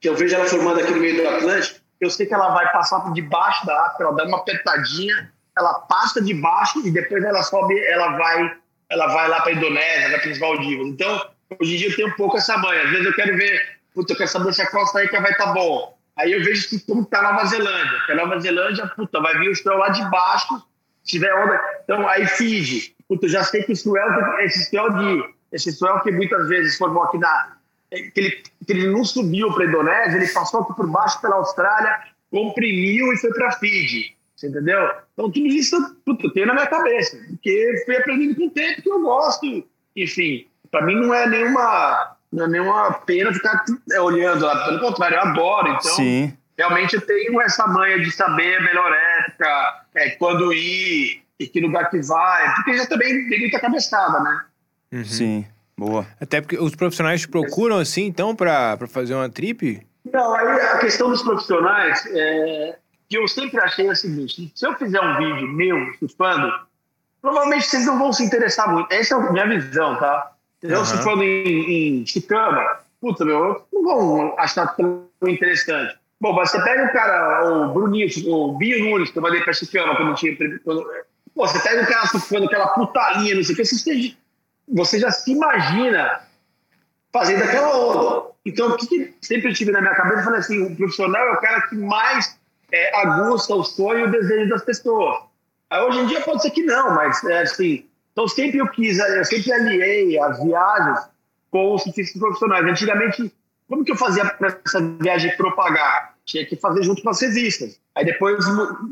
[0.00, 2.70] que eu vejo ela formando aqui no meio do Atlântico, eu sei que ela vai
[2.72, 7.24] passar por debaixo da África, ela dá uma apertadinha ela passa de baixo e depois
[7.24, 8.56] ela sobe, ela vai,
[8.90, 10.86] ela vai lá para a Indonésia, vai para os Maldivas.
[10.88, 12.82] Então, hoje em dia eu tenho um pouco essa manha.
[12.82, 15.46] Às vezes eu quero ver, puta, eu quero saber se a Costa Rica vai estar
[15.46, 15.96] tá bom.
[16.18, 17.98] Aí eu vejo que como está Nova Zelândia.
[17.98, 20.58] Porque a Nova Zelândia, puta, vai vir o estrel lá de baixo,
[21.02, 21.58] se tiver onda.
[21.82, 22.94] Então, aí Fiji.
[23.08, 24.04] Puta, eu já sei que o estrel,
[24.40, 27.56] esse estrel de, esse estrel que muitas vezes formou aqui na,
[27.90, 28.30] que ele,
[28.66, 31.98] que ele não subiu para a Indonésia, ele passou aqui por baixo pela Austrália,
[32.30, 34.14] comprimiu e foi para Fiji.
[34.34, 34.90] Você entendeu?
[35.14, 38.82] Então, tudo isso puta, eu tenho na minha cabeça, porque fui aprendendo com o tempo
[38.82, 39.64] que eu gosto.
[39.96, 44.64] Enfim, para mim não é nenhuma, não é nenhuma pena ficar é, olhando lá.
[44.66, 45.68] Pelo contrário, eu adoro.
[45.68, 46.36] Então, Sim.
[46.56, 51.60] realmente eu tenho essa manha de saber a melhor época, é, quando ir e que
[51.60, 54.44] lugar que vai, porque já também tem muita cabeçada, né?
[54.92, 55.04] Uhum.
[55.04, 55.46] Sim,
[55.76, 56.06] boa.
[56.20, 59.86] Até porque os profissionais te procuram assim, então, para fazer uma trip?
[60.12, 64.66] Não, aí a questão dos profissionais, é, que eu sempre achei é o seguinte: se
[64.66, 66.52] eu fizer um vídeo meu surfando,
[67.20, 68.92] provavelmente vocês não vão se interessar muito.
[68.92, 70.32] Essa é a minha visão, tá?
[70.68, 70.84] Eu uhum.
[70.84, 75.96] surfando em, em Chicama, puta, meu, não vão achar tão interessante.
[76.20, 79.52] Bom, mas você pega o cara, o Bruninho, o Binho Nunes, que eu mandei pra
[79.52, 80.36] Chicama quando tinha.
[80.64, 80.82] Quando,
[81.34, 84.16] pô, você pega o cara surfando aquela putaria, não sei o que, você,
[84.68, 86.20] você já se imagina
[87.12, 88.30] fazendo aquela onda.
[88.44, 90.20] Então, o que, que sempre tive na minha cabeça?
[90.20, 92.38] Eu falei assim: o profissional é o cara que mais
[92.72, 95.20] é, aguça o sonho e o desejo das pessoas.
[95.70, 97.85] Aí, hoje em dia pode ser que não, mas é assim.
[98.16, 101.00] Então sempre eu quis, eu sempre aliei as viagens
[101.50, 102.64] com os surfistas profissionais.
[102.64, 103.30] Antigamente,
[103.68, 106.14] como que eu fazia para essa viagem propagar?
[106.24, 107.78] Tinha que fazer junto com as revistas.
[107.94, 108.42] Aí depois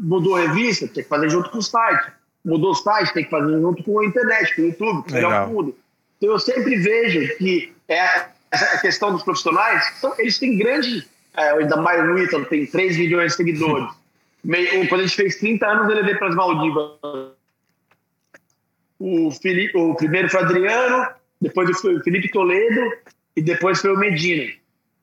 [0.02, 2.12] mudou a revista, tinha que fazer junto com o site.
[2.44, 5.48] Mudou o site, tem que fazer junto com a internet, com o YouTube, com o
[5.48, 5.78] mundo.
[6.18, 11.50] Então eu sempre vejo que é, essa questão dos profissionais, então, eles têm grande é,
[11.50, 13.88] ainda mais o Ítalo tem 3 milhões de seguidores.
[14.44, 16.90] Meio, quando a gente fez 30 anos, ele veio para as Maldivas.
[18.98, 21.08] O, Felipe, o primeiro foi o Adriano,
[21.40, 22.80] depois foi o Felipe Toledo
[23.36, 24.52] e depois foi o Medina.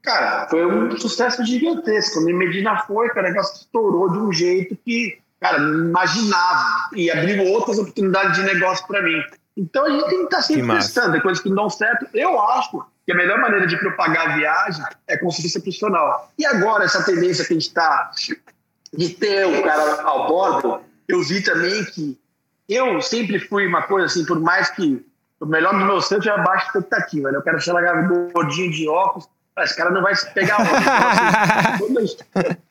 [0.01, 2.15] Cara, foi um sucesso gigantesco.
[2.15, 6.89] Quando o Medina foi, cara, o negócio estourou de um jeito que, cara, não imaginava.
[6.95, 9.21] E abriu outras oportunidades de negócio para mim.
[9.55, 11.11] Então a gente tem que estar tá sempre testando.
[11.11, 12.07] Tem coisas que não dão certo.
[12.13, 16.31] Eu acho que a melhor maneira de propagar a viagem é com serviço profissional.
[16.37, 18.11] E agora, essa tendência que a gente está
[18.93, 22.17] de ter o cara ao bordo, eu vi também que
[22.73, 25.05] eu sempre fui uma coisa assim, por mais que
[25.39, 27.31] o melhor do meu centro é a baixa expectativa.
[27.31, 27.37] Né?
[27.37, 29.27] Eu quero chegar gordinho de óculos,
[29.59, 30.75] esse cara não vai se pegar então,
[32.03, 32.17] assim,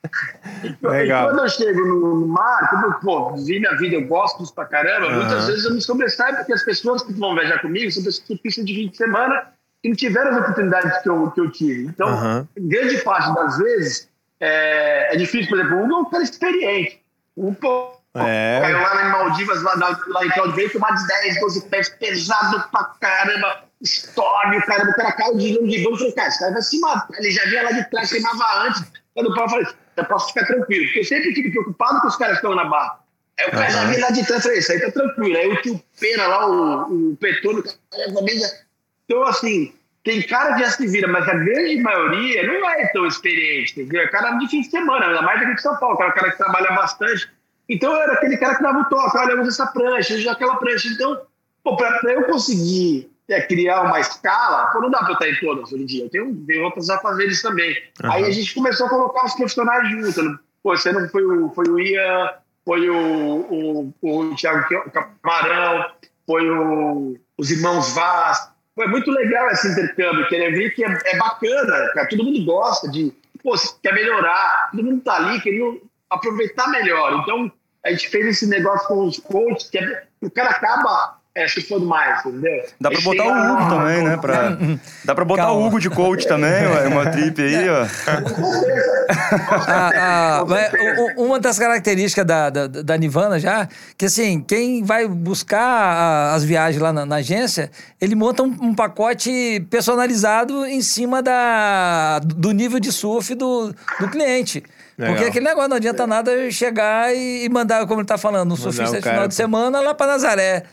[0.80, 4.64] quando, eu, chego no mar, como eu pô, vi minha vida, eu gosto disso pra
[4.64, 5.16] caramba, uhum.
[5.16, 8.36] muitas vezes eu me sobressaio porque as pessoas que vão viajar comigo são pessoas que
[8.38, 11.84] pisam de 20 de semana que não tiveram as oportunidades que eu, que eu tive.
[11.84, 12.46] Então, uhum.
[12.58, 17.00] grande parte das vezes, é, é difícil, por exemplo, um é um cara experiente.
[17.36, 18.60] Um pô, é.
[18.60, 22.84] caiu lá em Maldivas, lá, lá em Bay, tomar de 10, 12 pés, pesado pra
[23.00, 26.52] caramba, história, o cara, o cara caiu de longe de eu falei, cara, esse cara
[26.52, 27.18] vai se matar.
[27.18, 28.84] Ele já vinha lá de trás, queimava antes.
[29.14, 32.08] Quando o pau, eu falei, eu posso ficar tranquilo, porque eu sempre fico preocupado com
[32.08, 33.00] os caras que estão na barra.
[33.38, 33.70] Aí o cara uhum.
[33.70, 35.36] já vinha lá de trás, falei, isso aí tá tranquilo.
[35.36, 38.48] Aí o tio Pena lá, o, o Petônio, o cara também já
[39.10, 43.04] então, assim, tem cara que já se vira, mas a grande maioria não é tão
[43.08, 44.02] experiente, entendeu?
[44.02, 46.38] É cara de fim de semana, ainda mais aqui de São Paulo, cara, cara que
[46.38, 47.28] trabalha bastante.
[47.70, 50.56] Então eu era aquele cara que dava o toque, olha, usa essa prancha, usa aquela
[50.56, 50.88] prancha.
[50.88, 51.20] Então,
[51.62, 55.72] pra eu conseguir é, criar uma escala, pô, não dá pra eu estar em todas
[55.72, 56.04] hoje em dia.
[56.04, 57.70] Eu tenho, tenho outros afazeres também.
[58.02, 58.12] Uhum.
[58.12, 60.16] Aí a gente começou a colocar os profissionais juntos.
[60.16, 60.36] Né?
[60.62, 62.30] Pô, você não foi o, foi o Ian,
[62.64, 64.66] foi o, o, o Thiago
[65.22, 65.92] Camarão,
[66.26, 68.50] foi o, os irmãos Vaz.
[68.74, 72.08] Foi muito legal esse intercâmbio, querer ver que é, é bacana, cara.
[72.08, 73.12] Todo mundo gosta de,
[73.42, 77.20] pô, quer melhorar, todo mundo tá ali querendo aproveitar melhor.
[77.22, 77.52] Então,
[77.84, 81.86] a gente fez esse negócio com os coaches, que é, o cara acaba é, chupando
[81.86, 82.64] mais, entendeu?
[82.80, 84.16] Dá pra botar o Hugo também, né?
[84.16, 84.58] Pra...
[85.04, 85.60] Dá pra botar Calma.
[85.60, 87.86] o Hugo de coach também, uma trip aí, ó.
[89.68, 90.44] ah, ah,
[91.16, 96.82] uma das características da, da, da, Nivana já, que assim, quem vai buscar as viagens
[96.82, 97.70] lá na, na agência,
[98.00, 104.08] ele monta um, um, pacote personalizado em cima da, do nível de surf do, do
[104.08, 104.64] cliente.
[105.00, 105.14] Legal.
[105.14, 109.00] Porque aquele negócio não adianta nada chegar e mandar, como ele tá falando, um surfista
[109.00, 110.64] de final de semana lá para Nazaré.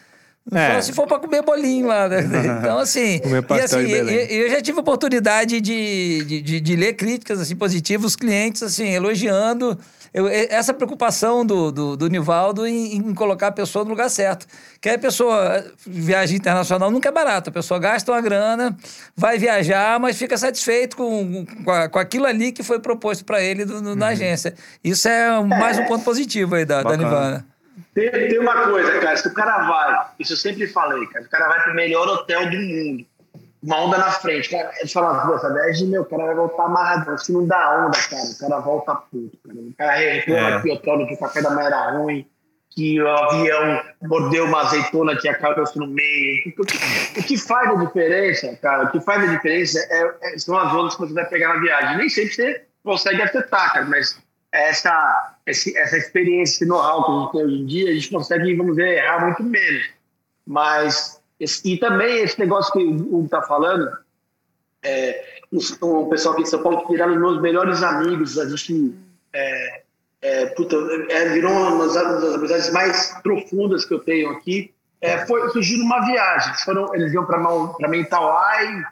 [0.51, 0.75] É.
[0.75, 2.21] Só se for para comer bolinho lá, né?
[2.59, 3.19] Então, assim.
[3.19, 7.55] Comer e assim, eu, eu, já tive oportunidade de, de, de, de, ler críticas assim,
[7.55, 9.77] positivas, os clientes assim, elogiando
[10.13, 14.47] eu, essa preocupação do, do, do Nivaldo em, em, colocar a pessoa no lugar certo.
[14.81, 17.49] Que a pessoa, viagem internacional nunca é barata.
[17.49, 18.75] A pessoa gasta uma grana,
[19.15, 23.41] vai viajar, mas fica satisfeito com, com, a, com aquilo ali que foi proposto para
[23.41, 24.11] ele do, do, na uhum.
[24.11, 24.53] agência.
[24.83, 27.45] Isso é mais um ponto positivo aí da, da Nivana.
[27.93, 31.29] Tem, tem uma coisa, cara, se o cara vai, isso eu sempre falei, cara, o
[31.29, 33.05] cara vai pro melhor hotel do mundo,
[33.63, 37.15] uma onda na frente, cara, ele fala, nossa, 10 meu, o cara vai voltar amarrado,
[37.23, 40.61] que não dá onda, cara, o cara volta puto, cara, o cara reclama é.
[40.61, 42.27] que o hotel, que o café da manhã era ruim,
[42.77, 46.41] que o avião mordeu uma azeitona que acabou no meio.
[46.47, 50.37] O que, o que, faz a diferença, cara, o que faz a diferença é, é,
[50.37, 51.97] são as ondas que você vai pegar na viagem.
[51.97, 57.31] Nem sempre você consegue acertar, cara, mas essa, essa experiência, esse know-how que a gente
[57.31, 59.89] tem hoje em dia, a gente consegue, vamos ver, errar muito menos.
[60.45, 63.95] Mas, e também esse negócio que o Hugo está falando,
[64.83, 68.95] é, o, pessoal aqui de São Paulo que viraram meus melhores amigos, a gente
[69.33, 69.81] é,
[70.21, 70.75] é, puta,
[71.09, 74.73] é, virou uma das, amizades mais profundas que eu tenho aqui.
[74.99, 78.83] É, foi, surgiu numa viagem, eles, foram, eles iam para Mentawai,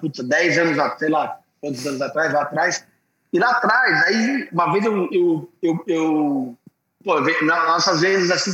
[0.00, 2.84] puta, 10 anos, sei lá, quantos anos atrás, lá atrás,
[3.32, 5.08] e lá atrás, aí, uma vez eu.
[5.12, 6.58] eu, eu, eu
[7.04, 8.52] pô, nossas vezes, assim,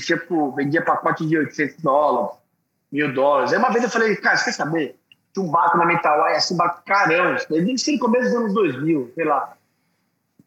[0.00, 2.38] tipo, vendia pacote de 800 dólares,
[2.94, 3.52] mil dólares.
[3.52, 4.96] Aí uma vez eu falei, cara, você quer saber?
[5.32, 7.36] Tinha um barco na Mentawai, assim, barco carão.
[7.50, 9.56] Desde no começo dos anos 2000, sei lá.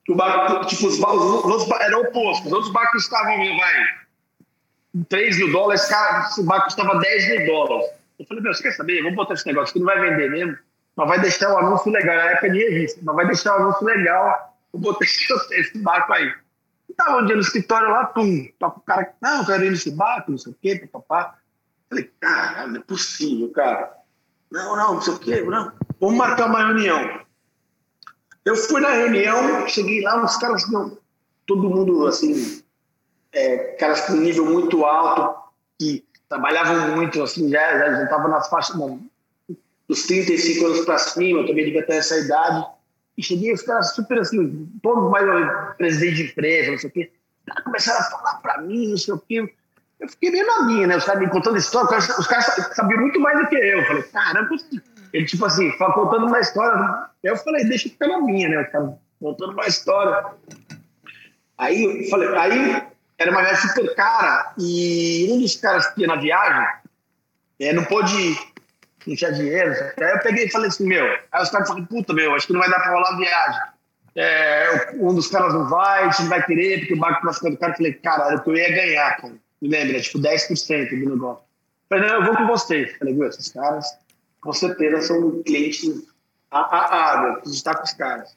[0.09, 2.47] O barco, tipo, os, os, os, era oposto.
[2.47, 7.89] Os outros barcos estavam, vai, 3 mil dólares, cara, esse barco custava 10 mil dólares.
[8.17, 9.03] Eu falei, meu, você quer saber?
[9.03, 10.57] Vamos botar esse negócio que não vai vender mesmo
[10.97, 12.17] mas vai deixar o anúncio legal.
[12.17, 14.57] Na época de revista, mas vai deixar o anúncio legal.
[14.73, 15.07] Eu botei
[15.51, 16.33] esse barco aí.
[16.89, 19.71] E tava um dia no escritório lá, pum, com o cara, não, eu quero ir
[19.71, 21.37] nesse barco, não sei o quê, papapá.
[21.89, 23.97] Falei, cara, não é possível, cara.
[24.51, 25.71] Não, não, não sei o quê, não.
[25.99, 27.21] Vamos marcar uma reunião.
[28.45, 30.97] Eu fui na reunião, cheguei lá, os caras, não,
[31.45, 32.63] todo mundo, assim,
[33.33, 38.49] é, caras com nível muito alto, que trabalhavam muito, assim, já, já, já tava nas
[38.49, 39.01] faixas, não,
[39.87, 42.65] dos 35 anos para cima, eu também devia ter essa idade.
[43.17, 47.11] E cheguei, os caras super assim, todos mais presidente de empresa, não sei o quê.
[47.63, 49.53] Começaram a falar para mim, não sei o quê.
[49.99, 50.97] Eu fiquei meio na minha, né?
[50.97, 53.79] Os caras me contando história, os caras sabiam muito mais do que eu.
[53.79, 54.55] Eu falei, caramba,
[55.13, 57.07] ele tipo assim, contando uma história.
[57.23, 58.61] Eu falei, deixa eu ficar na minha, né?
[58.61, 60.25] Os caras contando uma história.
[61.57, 62.83] Aí eu falei, aí
[63.17, 66.67] era uma viagem super cara e um dos caras que ia na viagem
[67.59, 68.37] é, não pôde
[69.07, 69.71] não tinha dinheiro.
[69.71, 71.05] Aí eu peguei e falei assim, meu.
[71.31, 73.61] Aí os caras falaram, puta, meu, acho que não vai dar pra rolar a viagem.
[74.15, 77.33] É, um dos caras não vai, a gente não vai querer, porque o barco tá
[77.33, 77.71] ficando caro.
[77.71, 79.33] Eu falei, cara, era o que eu ia ganhar, cara.
[79.61, 81.43] Me lembra, tipo 10% do negócio.
[81.89, 82.91] Eu falei, não, eu vou com vocês.
[82.91, 83.85] Eu falei, esses caras,
[84.41, 86.07] com certeza são clientes
[86.51, 88.35] a, a, a, meu, estar com os caras.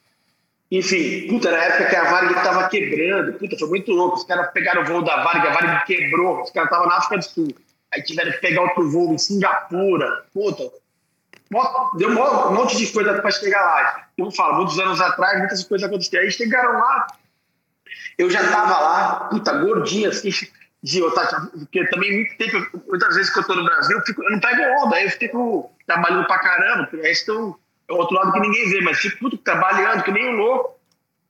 [0.71, 4.17] Enfim, puta, era a época que a Varg tava quebrando, puta, foi muito louco.
[4.17, 7.17] Os caras pegaram o voo da Varg, a Varg quebrou, os caras estavam na África
[7.17, 7.55] do Sul.
[7.93, 10.25] Aí tiveram que pegar outro voo em Singapura.
[10.33, 10.71] Puta,
[11.97, 14.07] deu um monte de coisa para chegar lá.
[14.17, 16.23] Como falo, muitos anos atrás, muitas coisas aconteceram.
[16.23, 17.07] Aí chegaram lá,
[18.17, 20.29] eu já tava lá, puta, gordinha, assim,
[20.83, 21.01] de
[21.51, 24.39] porque também muito tempo, muitas vezes que eu tô no Brasil, eu, fico, eu não
[24.39, 27.55] pego onda, aí eu fico trabalhando pra caramba, porque aí estão,
[27.87, 30.79] é o outro lado que ninguém vê, mas fico puto, trabalhando, que nem um louco.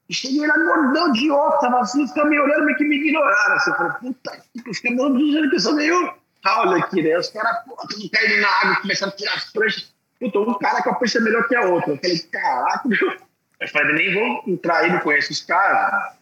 [0.08, 3.56] E cheguei lá gordão, óculos, tava assim, os me olhando, meio que me ignoraram.
[3.56, 7.18] Assim, eu falei, puta, os caras me dizendo que eu sou meio olha aqui, né?
[7.18, 9.94] Os caras, tudo caindo na água, começaram a tirar as pranchas.
[10.18, 11.92] puta, um cara eu penso é melhor que a outra.
[11.92, 13.16] Eu falei, caraca, meu.
[13.62, 16.16] Eu falei, nem vou entrar aí, não conheço os caras.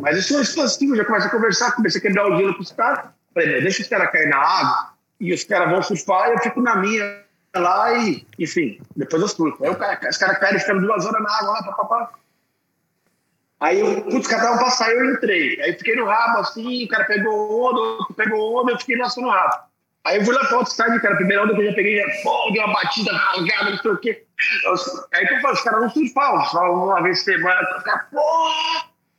[0.00, 2.72] Mas eu sou expansivo, já comecei a conversar, comecei a quebrar o gelo com os
[2.72, 3.06] caras.
[3.32, 6.60] Falei, deixa os caras cair na água e os caras vão surfar e eu fico
[6.60, 7.22] na minha
[7.56, 9.64] lá e, enfim, depois eu surfo.
[9.64, 12.10] Aí os caras caem ficando duas horas na água lá, papapá.
[13.60, 15.62] Aí, eu, putz, os caras estavam pra sair, eu entrei.
[15.62, 19.30] Aí fiquei no rabo assim, o cara pegou onda, pegou onda, eu fiquei só no
[19.30, 19.64] rabo.
[20.04, 21.96] Aí eu fui lá pra outro estádio, cara, a primeira onda que eu já peguei,
[21.96, 24.24] já, pô, deu uma batida rasgada, não sei o quê.
[25.14, 28.02] Aí que eu falo, os caras não surfavam, só uma vez por semana, os caras,
[28.10, 28.50] pô,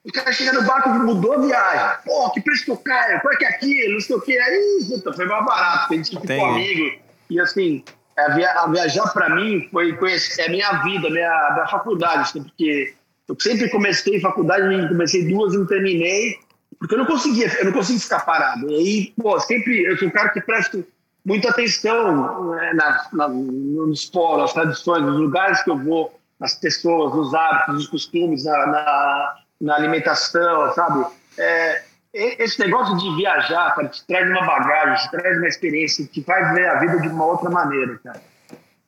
[0.05, 1.97] o cara chega no barco e mudou a viagem.
[2.05, 4.38] Pô, que preço que eu caio, qual é que é aquilo, não sei o quê.
[4.38, 6.99] Aí, puta, foi mais barato, tem gente que ficou amigo.
[7.31, 7.83] E assim,
[8.15, 12.43] a, via, a viajar para mim foi conhecer, é minha vida, minha, minha faculdade, assim,
[12.43, 12.93] porque
[13.27, 16.38] eu sempre comecei faculdade, comecei duas e não terminei,
[16.86, 18.69] porque eu não conseguia, eu não conseguia ficar parado.
[18.69, 20.79] E aí, pô, sempre, eu sou um cara que presta
[21.25, 26.53] muita atenção né, na, na, nos polos, nas tradições, nos lugares que eu vou, nas
[26.53, 31.05] pessoas, nos hábitos, nos costumes, na, na, na alimentação, sabe?
[31.39, 31.81] É,
[32.13, 36.53] esse negócio de viajar, cara, te traz uma bagagem, te traz uma experiência, te faz
[36.53, 38.21] ver a vida de uma outra maneira, cara.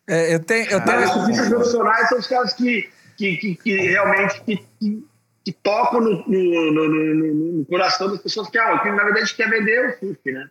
[0.08, 1.02] É, eu tenho, eu tenho...
[1.02, 5.04] Os profissionais são os caras que, que, que, que realmente que, que,
[5.54, 9.90] tocam no, no, no, no, coração das pessoas que, ah, que na verdade quer vender
[9.90, 10.50] o surf, né?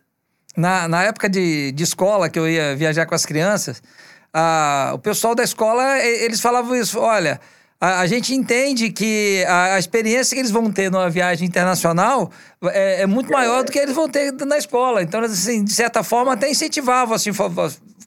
[0.55, 3.81] Na, na época de, de escola, que eu ia viajar com as crianças,
[4.33, 7.39] a, o pessoal da escola, eles falavam isso, olha...
[7.79, 12.31] A, a, gente entende que a, a, experiência que eles vão ter numa viagem internacional
[12.63, 15.03] é, é, muito maior do que eles vão ter na escola.
[15.03, 17.29] Então, assim, de certa forma, até incentivavam, assim,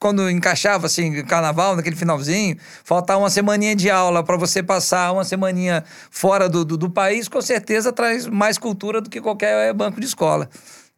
[0.00, 5.24] quando encaixava, assim, carnaval, naquele finalzinho, faltar uma semaninha de aula para você passar uma
[5.24, 10.00] semaninha fora do, do, do, país, com certeza traz mais cultura do que qualquer banco
[10.00, 10.48] de escola.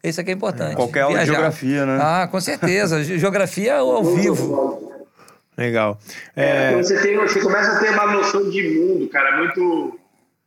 [0.04, 0.76] Isso aqui é importante.
[0.76, 1.98] Qualquer aula de geografia, né?
[2.00, 3.02] Ah, com certeza.
[3.18, 4.92] geografia ao vivo.
[5.58, 5.98] Legal.
[6.36, 6.72] É...
[6.72, 9.98] É, você, tem, você começa a ter uma noção de mundo, cara, muito.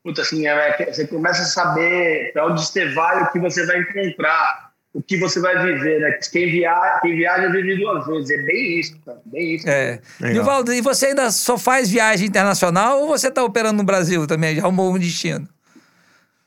[0.04, 3.82] muito assim, é, você começa a saber para onde você vai, o que você vai
[3.82, 4.65] encontrar,
[4.96, 6.18] o que você vai viver, né?
[6.32, 8.32] Quem viaja, quem viaja vive duas vezes.
[8.32, 9.22] É bem isso, cara.
[9.26, 9.70] Bem isso.
[9.70, 10.00] É.
[10.22, 14.56] Nivaldo, e você ainda só faz viagem internacional ou você está operando no Brasil também?
[14.56, 15.50] Já arrumou um destino?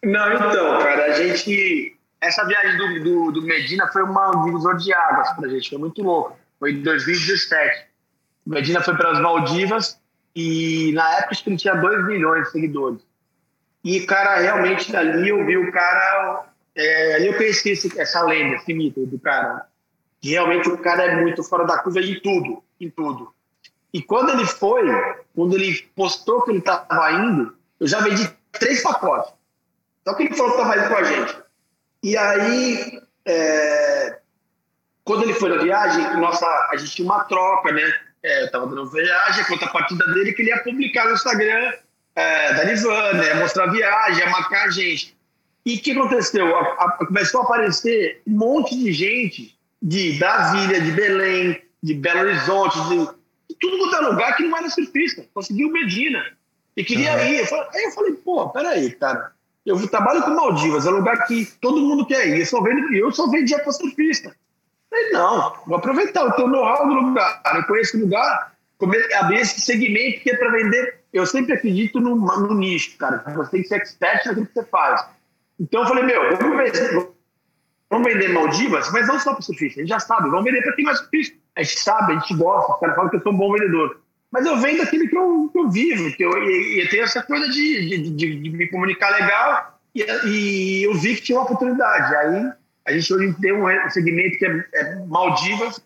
[0.03, 1.95] Não, então, cara, a gente.
[2.23, 6.03] Essa viagem do, do, do Medina foi uma divisor de águas pra gente, foi muito
[6.03, 6.39] louco.
[6.59, 7.87] Foi em 2017.
[8.47, 10.01] Medina foi para as Maldivas
[10.35, 13.01] e na época acho que ele tinha 2 milhões de seguidores.
[13.85, 16.47] E, cara, realmente dali eu vi o cara.
[16.79, 19.67] É, ali eu conheci esse, essa lenda, esse mito do cara.
[20.21, 23.35] Que realmente o cara é muito fora da curva em tudo, em tudo.
[23.93, 24.87] E quando ele foi,
[25.35, 29.33] quando ele postou que ele estava indo, eu já vendi três pacotes.
[30.07, 31.37] Só que ele falou que estava indo com a gente.
[32.05, 34.19] E aí, é,
[35.03, 37.93] quando ele foi na viagem, nossa, a gente tinha uma troca, né?
[38.23, 41.73] É, eu estava dando viagem, a contrapartida dele que ele ia publicar no Instagram
[42.15, 45.18] é, da Nivana, ia mostrar a viagem, ia marcar a gente.
[45.69, 46.57] E o que aconteceu?
[46.57, 52.21] A, a, começou a aparecer um monte de gente de Brasília, de Belém, de Belo
[52.21, 52.97] Horizonte, de,
[53.51, 55.27] de tudo quanto é lugar que não era surfista.
[55.35, 56.25] Conseguiu Medina.
[56.75, 57.25] E queria uhum.
[57.27, 57.41] ir.
[57.41, 59.33] Eu falei, aí eu falei, pô, peraí, cara.
[59.67, 62.41] Eu trabalho com Maldivas, é um lugar que todo mundo quer ir.
[62.41, 64.35] Eu só, vendo, eu só vendia para surfista.
[64.89, 68.55] Falei, não, vou aproveitar, eu tenho know-how do lugar, eu conheço o lugar,
[69.19, 71.01] abrir esse segmento que é para vender.
[71.13, 73.23] Eu sempre acredito no, no, nicho, cara.
[73.37, 75.18] Você tem que ser expert naquilo que você faz.
[75.59, 77.11] Então eu falei, meu, vamos vender,
[77.91, 80.75] vamos vender Maldivas, mas não só para surfista, a gente já sabe, vamos vender para
[80.75, 81.37] quem mais surfista.
[81.57, 84.01] A gente sabe, a gente gosta, os caras falam que eu sou um bom vendedor.
[84.31, 87.23] Mas eu vendo aquilo que eu, que eu vivo, que eu, e, e tenho essa
[87.23, 91.45] coisa de, de, de, de me comunicar legal, e, e eu vi que tinha uma
[91.45, 92.15] oportunidade.
[92.15, 92.53] Aí
[92.87, 95.83] a gente hoje tem um segmento que é, é Maldivas,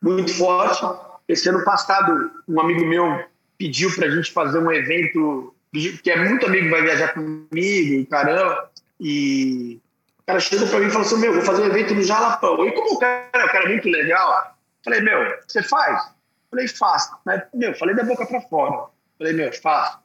[0.00, 0.84] muito forte.
[1.28, 3.24] Esse ano passado, um amigo meu
[3.58, 5.53] pediu para a gente fazer um evento,
[6.02, 8.70] que é muito amigo, vai viajar comigo, caramba,
[9.00, 9.80] e
[10.18, 12.66] o cara chegou para mim e falou assim, meu, vou fazer um evento no Jalapão.
[12.66, 16.14] E como o cara, o cara é muito legal, falei, meu, você faz?
[16.50, 17.16] Falei, faço.
[17.24, 18.86] Mas, meu, falei da boca para fora.
[19.18, 19.98] Falei, meu, faço.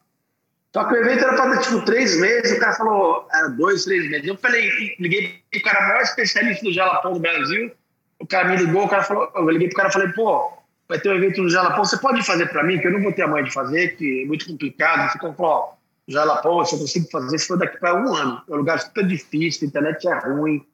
[0.73, 4.09] Só que o evento era para tipo três meses, o cara falou, era dois, três
[4.09, 4.27] meses.
[4.27, 7.71] Eu falei, liguei pro cara maior especialista do Jalapão do Brasil,
[8.19, 10.58] o cara me ligou, o cara falou, eu liguei pro cara e falei, pô,
[10.89, 13.13] vai ter um evento no Jalapão, você pode fazer para mim, que eu não vou
[13.13, 15.11] ter a mãe de fazer, que é muito complicado.
[15.11, 15.73] Fica, ó,
[16.07, 18.41] Jalapão, eu só consigo fazer se for daqui para um ano.
[18.49, 20.65] É um lugar super difícil, a internet é ruim,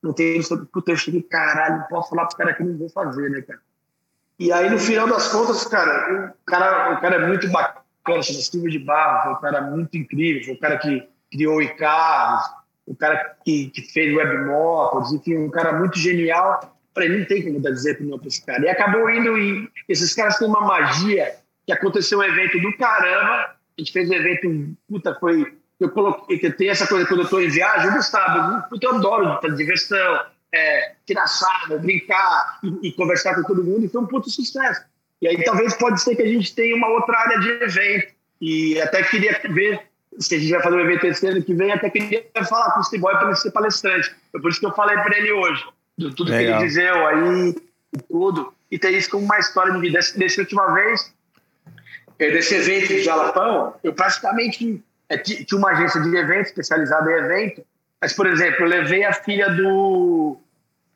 [0.00, 0.56] não tem isso.
[0.72, 3.60] Puta, eu cheguei, caralho, não posso falar pro cara que não vou fazer, né, cara?
[4.38, 7.84] E aí, no final das contas, cara, o cara, o cara é muito bacana
[8.22, 11.62] chama Silvio de Barro, foi um cara muito incrível, foi o cara que criou o
[11.62, 12.44] iCarros,
[12.86, 16.76] o cara que, que fez Web Motors, enfim, um cara muito genial.
[16.94, 18.64] Falei, não tem como dar dizer não pra esse cara.
[18.64, 21.34] E acabou indo e esses caras têm uma magia
[21.66, 23.56] que aconteceu um evento do caramba.
[23.76, 25.54] A gente fez um evento, puta, foi.
[25.80, 28.94] Eu coloquei, que tem essa coisa quando eu tô em viagem, eu gostava, puta, eu
[28.94, 30.20] adoro de diversão,
[30.52, 34.82] é, tirar sarro, brincar e, e, conversar com todo mundo, e foi um puto sucesso.
[35.20, 38.14] E aí talvez pode ser que a gente tenha uma outra área de evento.
[38.40, 39.80] E até queria ver
[40.18, 42.80] se a gente vai fazer um evento esse ano que vem, até queria falar com
[42.80, 44.14] o Steve Boy para ele ser palestrante.
[44.30, 45.64] Foi por isso que eu falei para ele hoje,
[45.96, 46.58] de tudo Legal.
[46.58, 47.54] que ele dizeu aí,
[48.08, 48.52] tudo.
[48.70, 50.00] E ter isso como uma história de vida.
[50.16, 51.14] Dessa última vez,
[52.18, 57.14] é, desse evento de Jalapão, eu praticamente é, tinha uma agência de evento especializada em
[57.14, 57.64] evento,
[58.00, 60.38] mas, por exemplo, eu levei a filha do.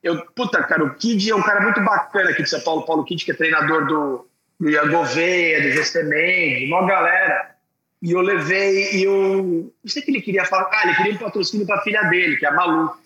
[0.02, 3.04] Eu, puta, cara, o Kid é um cara muito bacana aqui de São Paulo, Paulo
[3.04, 4.28] Kid, que é treinador do,
[4.58, 7.56] do Ian Gouveia, do Gestemende, uma galera.
[8.00, 9.72] E eu levei, e eu.
[9.82, 10.68] Não sei o que ele queria falar.
[10.72, 12.96] Ah, ele queria um patrocínio para a filha dele, que é a Malu.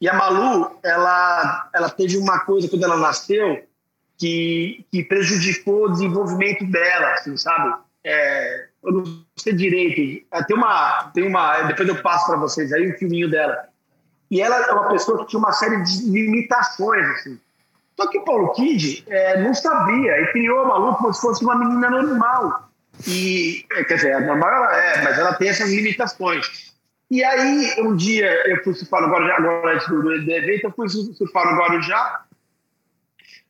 [0.00, 3.62] E a Malu, ela, ela teve uma coisa quando ela nasceu
[4.16, 7.74] que, que prejudicou o desenvolvimento dela, assim, sabe?
[8.04, 10.26] É, eu não sei direito.
[10.32, 11.62] É, tem uma, tem uma.
[11.62, 13.68] Depois eu passo para vocês aí um filminho dela.
[14.30, 17.38] E ela é uma pessoa que tinha uma série de limitações, assim.
[17.96, 21.44] Só que o Paulo Kid é, não sabia e criou a Malu como se fosse
[21.44, 22.70] uma menina normal.
[23.06, 26.69] E, é, quer dizer, normal ela é, mas ela tem essas limitações.
[27.10, 30.72] E aí, um dia, eu fui surfar no Guarujá, agora antes do, do evento, eu
[30.72, 32.24] fui surfar no Guarujá,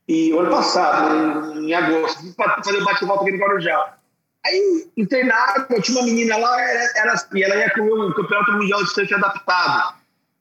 [0.08, 3.94] e o ano passado, em, em agosto, fui fazer o bate-volta aqui no Guarujá.
[4.44, 8.52] Aí, internado, eu tinha uma menina lá, era, era, e ela ia correr um campeonato
[8.52, 9.94] mundial de distante adaptado,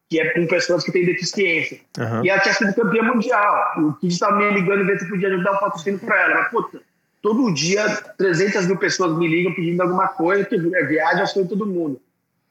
[0.10, 1.82] que é com pessoas que têm deficiência.
[2.00, 2.26] Uhum.
[2.26, 3.74] E ela tinha sido campeã mundial.
[3.78, 6.36] O Kid estava me ligando e ver se podia ajudar o patrocínio para ela.
[6.36, 6.82] Mas, puta,
[7.22, 7.86] todo dia
[8.18, 12.02] 300 mil pessoas me ligam pedindo alguma coisa, que é viagem, eu todo mundo.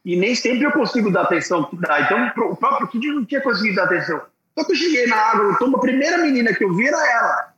[0.08, 2.00] E nem sempre eu consigo dar atenção que dá.
[2.00, 4.22] Então, o próprio Kid não tinha conseguido dar atenção.
[4.58, 6.96] Só que eu cheguei na água, eu tomo, a primeira menina que eu vi era
[6.96, 7.52] ela.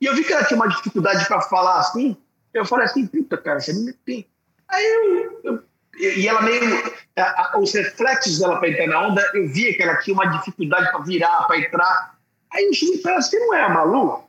[0.00, 2.16] E eu vi que ela tinha uma dificuldade para falar assim.
[2.54, 4.26] Eu falei assim, puta, cara, você me tem.
[4.66, 5.62] Aí eu, eu,
[5.98, 6.82] E ela meio.
[7.18, 10.24] A, a, os reflexos dela para entrar na onda, eu via que ela tinha uma
[10.24, 12.18] dificuldade para virar, para entrar.
[12.54, 14.24] Aí eu cheguei para ela, você não é a Malu?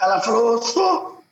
[0.00, 1.22] Ela falou, sou.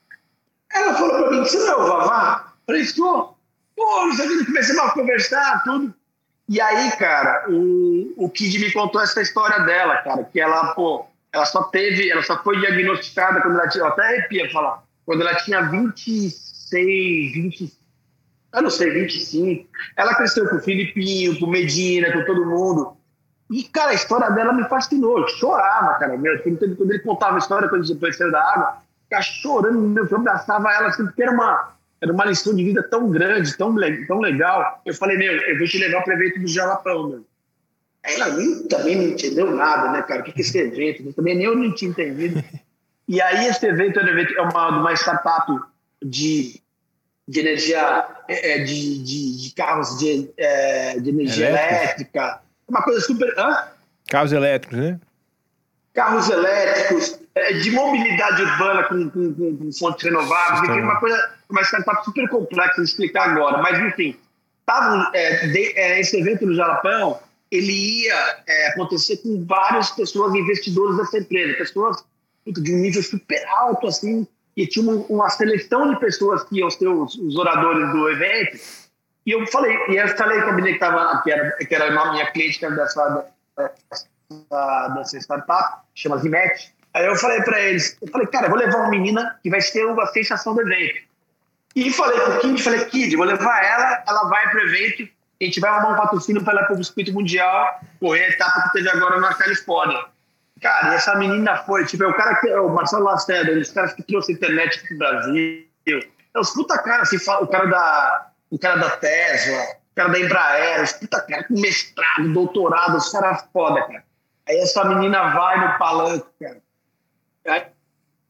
[0.72, 2.44] Ela falou pra mim, você não é o Vavá?
[2.46, 3.37] Eu falei, sou.
[3.78, 5.94] Pô, não sei o que, a conversar, tudo.
[6.48, 11.06] E aí, cara, o, o Kid me contou essa história dela, cara, que ela, pô,
[11.32, 15.20] ela só teve, ela só foi diagnosticada quando ela tinha, eu até arrepia falar, quando
[15.20, 17.78] ela tinha 26, 20,
[18.52, 19.68] eu não sei, 25.
[19.96, 22.96] Ela cresceu com o Filipinho, com o Medina, com todo mundo.
[23.50, 25.20] E, cara, a história dela me fascinou.
[25.20, 26.16] Eu chorava, cara.
[26.16, 30.16] Meu, quando ele contava a história quando gente saiu da água, ficava chorando, meu, eu
[30.16, 33.74] abraçava ela assim, porque era uma, era uma lição de vida tão grande, tão,
[34.06, 34.80] tão legal.
[34.84, 37.26] Eu falei, meu, eu vou te levar para o evento do Jalapão, meu.
[38.04, 40.20] Aí ela nem, também não entendeu nada, né, cara?
[40.20, 41.12] O que, que é esse evento?
[41.12, 42.42] também nem eu não tinha entendido.
[43.10, 45.50] E aí esse evento é, um evento, é uma, uma startup
[46.04, 46.60] de,
[47.26, 52.42] de energia, é, é de, de, de, carros de, é, de energia elétrica.
[52.68, 53.32] Uma coisa super...
[53.38, 53.68] Hã?
[54.10, 55.00] Carros elétricos, né?
[55.98, 61.62] carros elétricos, é, de mobilidade urbana com, com, com fontes renováveis, enfim, uma coisa, uma
[61.62, 64.16] startup super complexa de explicar agora, mas enfim,
[64.66, 67.18] tava, é, de, é, esse evento no Jalapão,
[67.50, 72.04] ele ia é, acontecer com várias pessoas investidores dessa empresa, pessoas
[72.46, 74.26] de um nível super alto, assim,
[74.56, 78.58] e tinha uma, uma seleção de pessoas que iam ser os, os, oradores do evento,
[79.24, 82.00] e eu falei, e eu falei com a menina que, tava, que, era, que era
[82.00, 83.26] a minha cliente, dessa,
[84.50, 86.74] da, dessa startup, chama Zimet.
[86.94, 89.60] Aí eu falei para eles, eu falei, cara, eu vou levar uma menina que vai
[89.60, 91.07] ser uma sensação do evento.
[91.78, 95.08] E falei pro Kid, falei, Kid, vou levar ela, ela vai pro evento,
[95.40, 98.62] a gente vai arrumar um patrocínio para ela para o circuito mundial, correr a etapa
[98.62, 100.04] que teve agora na Califórnia.
[100.60, 103.60] Cara, e essa menina foi, tipo, é o cara que é o Marcelo Lacerda, um
[103.60, 105.68] dos caras que trouxe a internet pro Brasil.
[105.86, 109.62] É os puta cara, assim, o cara da, o cara da Tesla,
[109.92, 114.02] o cara da Embraer, os puta cara com mestrado, doutorado, os caras foda, cara.
[114.48, 116.60] Aí essa menina vai no palanque, cara.
[117.46, 117.62] Aí,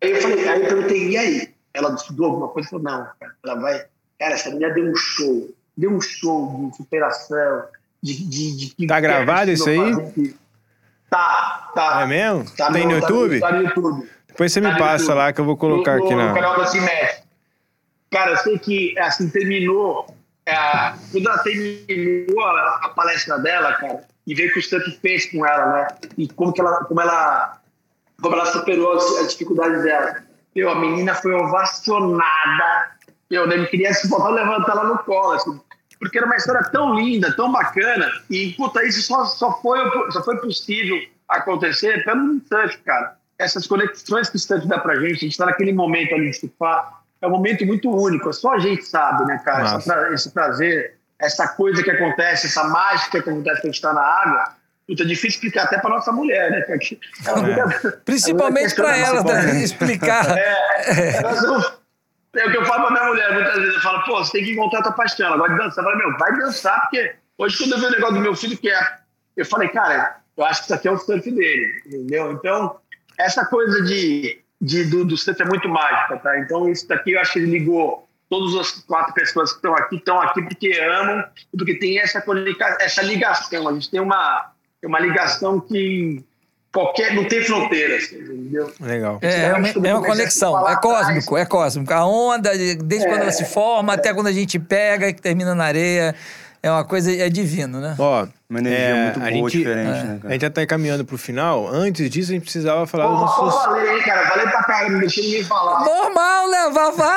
[0.03, 1.58] eu falei, aí eu perguntei, e aí?
[1.73, 2.69] Ela estudou alguma coisa?
[2.69, 3.35] Falou, não, cara.
[3.45, 3.87] Ela vai.
[4.19, 5.51] Cara, essa menina deu um show.
[5.77, 7.65] Deu um show de superação,
[8.03, 8.25] de.
[8.25, 10.35] de, de tá gravado isso aí?
[11.11, 12.03] Tá, tá.
[12.03, 12.45] É mesmo?
[12.57, 13.41] Tá Tem no, no, YouTube?
[13.41, 14.11] Tá no YouTube.
[14.27, 16.29] Depois você tá me passa lá que eu vou colocar no, aqui na.
[16.29, 16.67] No canal da.
[18.11, 20.15] Cara, eu sei que assim terminou.
[20.47, 20.55] É,
[21.13, 25.31] quando ela terminou a, a palestra dela, cara, e ver o que o Stuck fez
[25.31, 25.89] com ela, né?
[26.17, 27.61] E como que ela, como ela,
[28.21, 30.23] como ela superou as, as dificuldades dela.
[30.55, 32.93] Meu, a menina foi ovacionada.
[33.31, 35.61] Eu nem queria se botar levantar ela no colo, assim,
[35.99, 38.11] porque era uma história tão linda, tão bacana.
[38.31, 39.79] E puta, isso só, só foi
[40.11, 43.17] só foi possível acontecer pelo surf, cara.
[43.39, 46.39] Essas conexões que o surf dá pra gente, a gente tá naquele momento ali de
[46.39, 49.79] surfar, é um momento muito único, só a gente sabe, né, cara?
[49.81, 53.93] Pra, esse prazer, essa coisa que acontece, essa mágica que acontece quando a gente tá
[53.93, 54.57] na água,
[54.89, 56.63] Puta, é difícil explicar até para nossa mulher, né?
[56.63, 59.63] Porque ela fica, Principalmente para ela, né?
[59.63, 60.39] explicar.
[60.39, 61.61] É, elas não,
[62.35, 64.45] é o que eu falo pra minha mulher, muitas vezes eu falo, pô, você tem
[64.45, 65.85] que encontrar a tua paixão, ela gosta de dançar.
[65.85, 68.57] Eu falo, meu, vai dançar, porque hoje quando eu vi o negócio do meu filho,
[68.57, 68.81] que é,
[69.37, 72.33] eu falei, cara, eu acho que isso aqui é o surf dele, entendeu?
[72.33, 72.79] Então,
[73.19, 76.39] essa coisa de, de do, do surf é muito mágica, tá?
[76.39, 79.97] Então, isso daqui eu acho que ele ligou todas as quatro pessoas que estão aqui,
[79.97, 81.25] estão aqui porque amam,
[81.57, 82.25] porque tem essa,
[82.81, 84.53] essa ligação, a gente tem uma
[84.83, 86.25] é uma ligação que
[86.73, 88.73] qualquer não tem fronteiras, entendeu?
[88.81, 89.19] Legal.
[89.23, 91.93] É, é uma, é uma conexão, é cósmico, é cósmico.
[91.93, 95.55] A onda, desde é, quando ela se forma até quando a gente pega e termina
[95.55, 96.15] na areia.
[96.61, 97.95] É uma coisa, é divino, né?
[97.99, 100.05] Ó, uma energia é, muito boa, gente, diferente, é.
[100.05, 100.29] né, cara?
[100.29, 101.69] A gente já tá encaminhando pro final.
[101.69, 103.55] Antes disso, a gente precisava falar Pô, dos nossos...
[103.55, 104.27] Pô, falei, hein, cara?
[104.27, 105.85] Falei pra caramba, não deixei ninguém falar.
[105.85, 107.17] Normal, né, Vavá?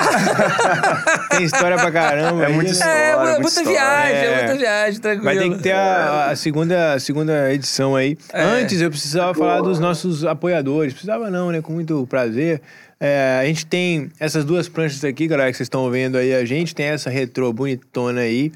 [1.32, 2.43] Tem história pra caramba.
[2.43, 2.71] É muita né?
[2.71, 2.91] história.
[2.91, 4.25] É, muita, muita viagem, é.
[4.25, 5.23] é muita viagem, tranquilo.
[5.23, 8.17] Vai ter que ter a, a segunda, a segunda edição aí.
[8.34, 8.43] É.
[8.43, 10.91] Antes, eu precisava falar dos nossos apoiadores.
[10.91, 11.61] Precisava não, né?
[11.61, 12.61] Com muito prazer.
[12.99, 16.36] É, a gente tem essas duas pranchas aqui, galera, que vocês estão vendo aí.
[16.36, 18.51] A gente tem essa retrô bonitona aí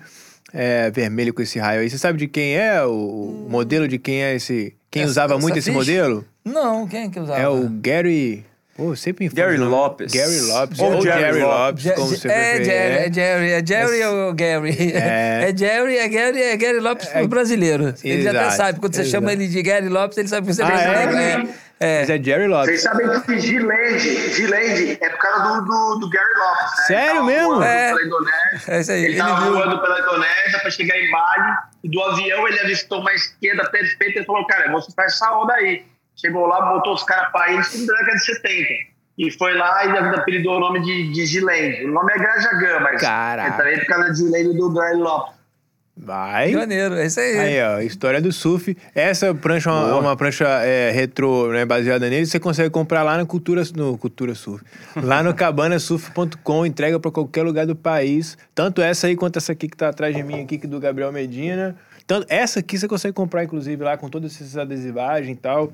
[0.56, 1.90] é, vermelho com esse raio aí.
[1.90, 4.74] Você sabe de quem é o modelo de quem é esse?
[4.90, 5.78] Quem Essa- usava essa muito esse ficha?
[5.78, 6.26] modelo?
[6.46, 7.40] Não, quem é que usava?
[7.40, 8.46] É o Gary.
[8.78, 9.58] Pô, sempre me fala Gary.
[9.58, 10.12] Lopes.
[10.14, 10.80] Gary Lopes.
[10.80, 11.86] Ou Ou Jerry Jerry Lopes.
[11.86, 12.66] Lopes, como você é, preferir.
[12.66, 14.92] Jerry, é Jerry, é Jerry ou Gary?
[14.94, 15.50] É.
[15.50, 17.94] É Jerry, é Gary, é Gary Lopes pro brasileiro.
[18.04, 19.12] Ele já até Exato, sabe, quando você exato.
[19.12, 21.18] chama ele de Gary Lopes, ele sabe que você Ah, brasileiro.
[21.18, 21.48] é?
[21.80, 22.00] É.
[22.00, 22.68] Mas é Jerry Lopes.
[22.68, 26.78] Vocês sabem que Gilende, Gilende é por causa do, do, do Gary Lopes.
[26.78, 26.86] Né?
[26.88, 27.50] Sério Ele tava mesmo?
[27.56, 27.88] voando É.
[27.90, 28.62] Pela Indonésia.
[28.68, 28.98] É isso aí.
[29.00, 29.54] Ele Ele estava viu.
[29.54, 31.58] voando pela Indonésia para chegar em Bali.
[31.84, 35.54] E do avião ele avistou uma esquerda perfeita e falou: Cara, você faz essa onda
[35.54, 35.86] aí.
[36.16, 38.70] Chegou lá, botou os caras para ele, isso na década de 70.
[39.18, 41.86] E foi lá e apelidou o nome de, de Gilende.
[41.86, 43.50] O nome é Grajagan, mas Caraca.
[43.54, 45.35] é também por causa de Gilende do Gary Lopes.
[45.98, 46.52] Vai.
[46.52, 47.38] Maneiro, é isso aí.
[47.38, 48.76] Aí, ó, história do surf.
[48.94, 52.26] Essa prancha é uma, uma prancha é, retrô, né, baseada nele.
[52.26, 54.66] Você consegue comprar lá na Cultura, no Cultura Surf.
[55.02, 58.38] Lá no cabanasurf.com, entrega pra qualquer lugar do país.
[58.54, 60.80] Tanto essa aí quanto essa aqui que tá atrás de mim aqui, que é do
[60.82, 61.78] Gabriel Medina.
[62.06, 65.72] Tanto, essa aqui você consegue comprar, inclusive, lá com todas essas adesivagens e tal.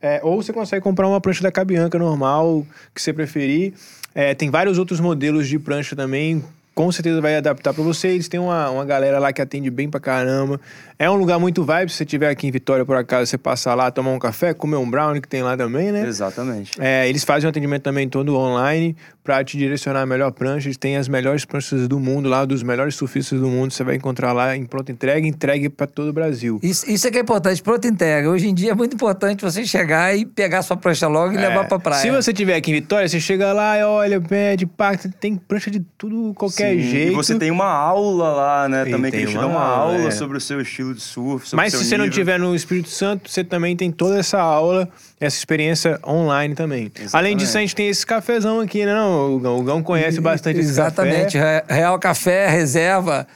[0.00, 2.64] É, ou você consegue comprar uma prancha da Cabianca normal,
[2.94, 3.74] que você preferir.
[4.14, 6.42] É, tem vários outros modelos de prancha também.
[6.74, 8.08] Com certeza vai adaptar pra você.
[8.08, 10.60] Eles têm uma, uma galera lá que atende bem pra caramba.
[10.98, 11.90] É um lugar muito vibe.
[11.90, 14.76] Se você estiver aqui em Vitória, por acaso, você passar lá, tomar um café, comer
[14.76, 16.04] um brownie que tem lá também, né?
[16.06, 16.72] Exatamente.
[16.80, 20.68] É, eles fazem um atendimento também todo online pra te direcionar a melhor prancha.
[20.68, 23.72] Eles têm as melhores pranchas do mundo lá, dos melhores surfistas do mundo.
[23.72, 26.60] Você vai encontrar lá em pronta entrega, entregue pra todo o Brasil.
[26.62, 28.28] Isso, isso é que é importante, pronta entrega.
[28.28, 31.66] Hoje em dia é muito importante você chegar e pegar sua prancha logo e levar
[31.66, 32.00] pra praia.
[32.00, 32.02] É.
[32.02, 35.70] Se você estiver aqui em Vitória, você chega lá e olha, pede, pá, tem prancha
[35.70, 37.12] de tudo, qualquer Sim, jeito.
[37.12, 38.84] E você tem uma aula lá, né?
[38.86, 40.10] E também que tem eles te uma dão uma aula, é.
[40.10, 42.18] sobre o seu estilo de surf, sobre Mas se você não nível.
[42.18, 44.86] tiver no Espírito Santo, você também tem toda essa aula,
[45.18, 46.92] essa experiência online também.
[47.12, 48.92] Além disso, a gente tem esse cafezão aqui, né?
[48.92, 51.36] Não, o Gão, o Gão conhece bastante Exatamente.
[51.36, 51.64] esse café.
[51.68, 53.26] Re- Real Café, reserva.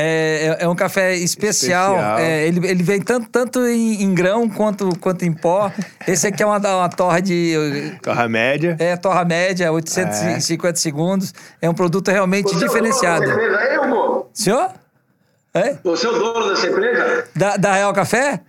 [0.00, 1.94] É, é- é um café especial.
[1.96, 2.18] Especial.
[2.20, 5.72] É, ele, ele vem tanto, tanto em, em grão quanto, quanto em pó.
[6.06, 7.96] Esse aqui é uma, uma torra de.
[8.00, 8.76] Torra média.
[8.78, 11.34] É, torra média, 850 segundos.
[11.60, 13.24] É um produto realmente Você diferenciado.
[13.24, 14.30] É o dono dessa empresa aí, Hugo?
[14.32, 14.70] Senhor?
[15.54, 15.74] É?
[15.82, 17.24] Você é o dono dessa empresa?
[17.34, 18.40] Da, da Real Café?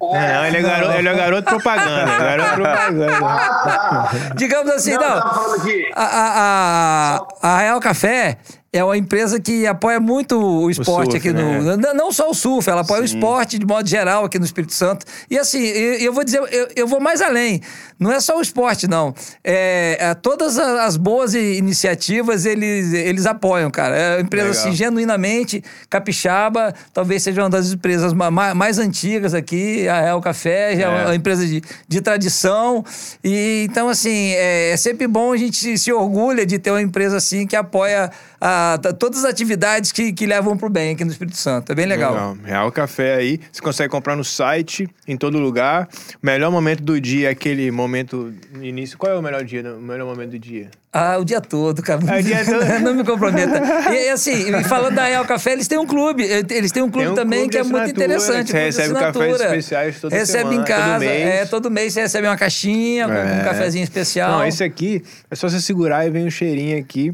[0.00, 2.12] Não, ele é garoto, ele é garoto propaganda.
[2.12, 3.18] é garoto propaganda.
[3.22, 4.34] Ah, tá.
[4.36, 5.54] Digamos assim, Não, não.
[5.54, 5.90] aqui.
[5.94, 8.38] A, a, a, a Real Café
[8.72, 11.42] é uma empresa que apoia muito o esporte surf, aqui né?
[11.60, 11.76] no.
[11.76, 14.74] Não, não só o surf, ela apoia o esporte de modo geral aqui no Espírito
[14.74, 15.06] Santo.
[15.30, 17.60] E assim, eu, eu vou dizer, eu, eu vou mais além.
[17.98, 19.14] Não é só o esporte, não.
[19.42, 23.96] É, é, todas a- as boas iniciativas eles, eles apoiam, cara.
[23.96, 24.62] É uma empresa Legal.
[24.62, 30.20] assim, genuinamente capixaba, talvez seja uma das empresas ma- ma- mais antigas aqui, a Real
[30.20, 30.88] Café, é É.
[31.06, 32.84] uma empresa de, de tradição.
[33.24, 37.16] E então, assim, é, é sempre bom a gente se, orgulha de ter uma empresa
[37.16, 41.10] assim que apoia a- t- todas as atividades que, que levam pro bem aqui no
[41.10, 41.72] Espírito Santo.
[41.72, 42.36] É bem legal.
[42.44, 43.40] Real Café aí.
[43.50, 45.88] Você consegue comprar no site, em todo lugar.
[46.22, 48.96] O melhor momento do dia é aquele momento no início.
[48.98, 50.68] Qual é o melhor dia, o melhor momento do dia?
[50.92, 52.00] Ah, o dia todo, cara.
[52.16, 52.80] É, o dia todo.
[52.80, 53.60] Não me comprometa.
[53.92, 56.24] E, assim, falando da Real Café, eles têm um clube.
[56.50, 58.50] Eles têm um clube um também clube que é muito interessante.
[58.50, 60.98] você recebe cafés especiais toda Recebe semana, em todo casa.
[61.04, 61.26] mês.
[61.28, 63.44] É, todo mês você recebe uma caixinha com um É.
[63.44, 64.30] cafezinho especial.
[64.38, 67.12] Não, esse aqui é só você segurar e vem um cheirinho aqui.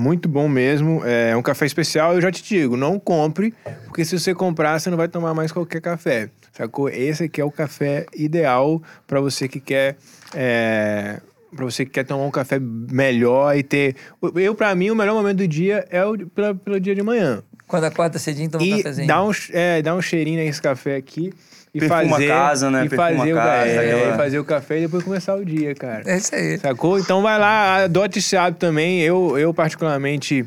[0.00, 1.02] Muito bom mesmo.
[1.04, 2.14] É um café especial.
[2.14, 3.52] Eu já te digo, não compre,
[3.84, 6.30] porque se você comprar, você não vai tomar mais qualquer café.
[6.52, 6.88] Sacou?
[6.88, 9.98] Esse aqui é o café ideal para você que quer.
[10.34, 11.20] É,
[11.54, 13.94] para você que quer tomar um café melhor e ter.
[14.36, 17.42] Eu, para mim, o melhor momento do dia é o pela, pelo dia de manhã.
[17.70, 19.06] Quando acorda cedinho, toma um cafezinho.
[19.06, 21.32] dá um, é, dá um cheirinho nesse café aqui.
[21.72, 22.84] E Perfuma fazer, casa, né?
[22.84, 25.36] E Perfuma fazer, a o, casa, é, aquela- e fazer o café e depois começar
[25.36, 26.02] o dia, cara.
[26.04, 26.58] É isso aí.
[26.58, 26.98] Sacou?
[26.98, 29.00] Então vai lá, adote esse hábito também.
[29.02, 30.44] Eu, eu particularmente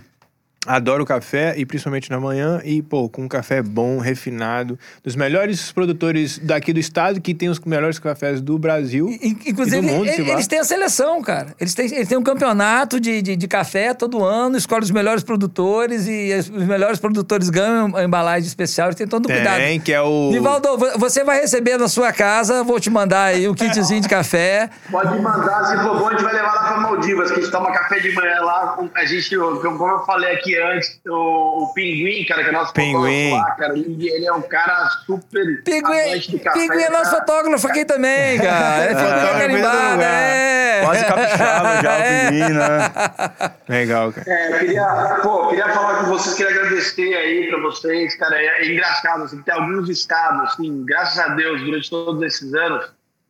[0.66, 5.72] adoro café e principalmente na manhã e pô, com um café bom, refinado, dos melhores
[5.72, 9.10] produtores daqui do estado que tem os melhores cafés do Brasil.
[9.22, 11.54] In- Inclusive, e do mundo, e- se eles, têm a seleção, cara.
[11.60, 15.24] Eles têm, eles têm um campeonato de, de, de café todo ano, escolhe os melhores
[15.24, 18.88] produtores e os melhores produtores ganham a embalagem especial.
[18.88, 19.58] Eles têm todo cuidado.
[19.58, 23.26] Tem, que é o Nivaldo, vo- você vai receber na sua casa, vou te mandar
[23.26, 24.70] aí o kitzinho de café.
[24.90, 27.52] Pode mandar, se for bom, a gente vai levar lá para Maldivas, que a gente
[27.52, 28.78] toma café de manhã lá.
[28.96, 33.32] A gente, como eu falei aqui antes, o, o Pinguim, cara, que é nosso Pinguim.
[33.32, 36.60] fotógrafo lá, cara, ele ele é um cara super Pinguim, café.
[36.60, 37.20] Pinguim é nosso cara.
[37.26, 38.84] fotógrafo aqui também, cara.
[38.84, 40.00] É Fotógrafo fotógrafo lugar.
[40.02, 40.82] é.
[40.84, 42.26] Quase capixaba já, É.
[42.28, 43.52] o pinguim, né?
[43.70, 44.30] legal, cara.
[44.32, 48.36] É, eu queria, pô, queria falar com vocês, queria agradecer aí pra vocês, cara.
[48.36, 52.86] É, é engraçado, assim, tem alguns estados, assim, graças a Deus, durante todos esses anos,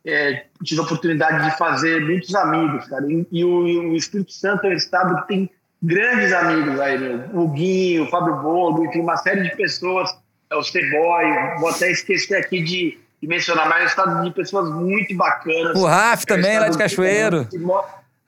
[0.05, 3.05] é, tive a oportunidade de fazer muitos amigos, cara.
[3.09, 5.49] E, e o, e o Espírito Santo é um estado que tem
[5.83, 7.19] grandes amigos aí, meu.
[7.41, 10.09] O Guinho, o Fábio Bolo, enfim, uma série de pessoas,
[10.49, 14.31] é, o C-Boy, vou até esquecer aqui de, de mencionar, mas é um estado de
[14.31, 15.75] pessoas muito bacanas.
[15.75, 17.45] O Raf É um também, lá de Cachoeiro.
[17.45, 17.83] que mo-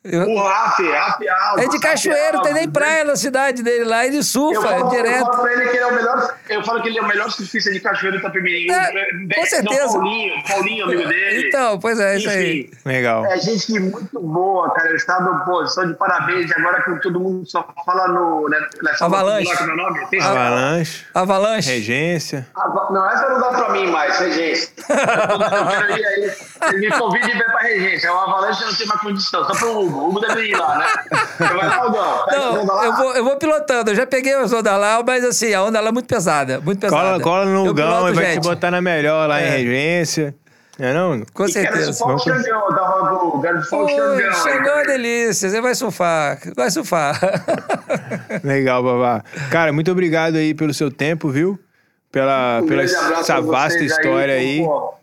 [0.06, 1.66] Eu- O Raf, Raf Alves.
[1.66, 4.90] É de Cachoeiro, tem nem praia na cidade dele lá, ele Eu surfa falo, eu
[4.90, 5.26] direto.
[5.26, 6.36] falo pra ele que ele é o melhor.
[6.48, 8.72] Eu falo que ele é o melhor surfista de Cachoeiro do Itapemirim.
[8.72, 8.92] É,
[9.36, 9.94] com certeza.
[9.94, 11.48] Paulinho, Paulinho, amigo dele.
[11.48, 12.70] Então, pois é, isso aí.
[12.86, 13.26] Legal.
[13.26, 14.92] é gente muito boa, cara.
[14.92, 16.52] O estado, pô, só de parabéns.
[16.52, 18.48] Agora que todo mundo só fala no.
[18.48, 19.50] Né, nessa Avalanche.
[19.52, 20.06] Lá, como é o nome?
[20.08, 21.70] Tem- Avalanche, Avalanche.
[21.72, 22.48] regência.
[22.56, 24.70] Ava- Não, essa não dá pra mim mais, regência.
[24.88, 26.32] Eu quero ir aí.
[26.74, 28.14] Ele me convida e vai pra regência.
[28.14, 29.46] O Avalanche eu não tem mais condição.
[29.46, 30.06] Só pro Hugo.
[30.06, 30.86] O Hugo deve ir lá, né?
[31.40, 31.90] Vai lá,
[32.32, 32.86] Não, lá.
[32.86, 33.92] eu vou, eu vou pilotando.
[33.92, 36.60] Eu já peguei as ondas lá, mas assim, a onda lá é muito pesada.
[36.62, 37.02] Muito pesada.
[37.04, 38.40] Cola, cola no Lugão piloto e vai jet.
[38.42, 39.48] te botar na melhor lá É.
[39.48, 40.36] em regência.
[40.78, 41.24] Não é não?
[41.34, 41.94] Com E quero certeza.
[41.94, 44.14] surfar o Xangão, eu tava quero surfar o Oi, Xangão.
[44.30, 45.50] aí, Xangão é delícia.
[45.50, 46.38] Você vai surfar.
[46.56, 47.18] Vai surfar.
[48.44, 49.24] Legal, Babá.
[49.50, 51.58] Cara, muito obrigado aí pelo seu tempo, viu?
[52.12, 54.64] Pela, Um pela essa vasta história aí.
[54.64, 54.94] pô.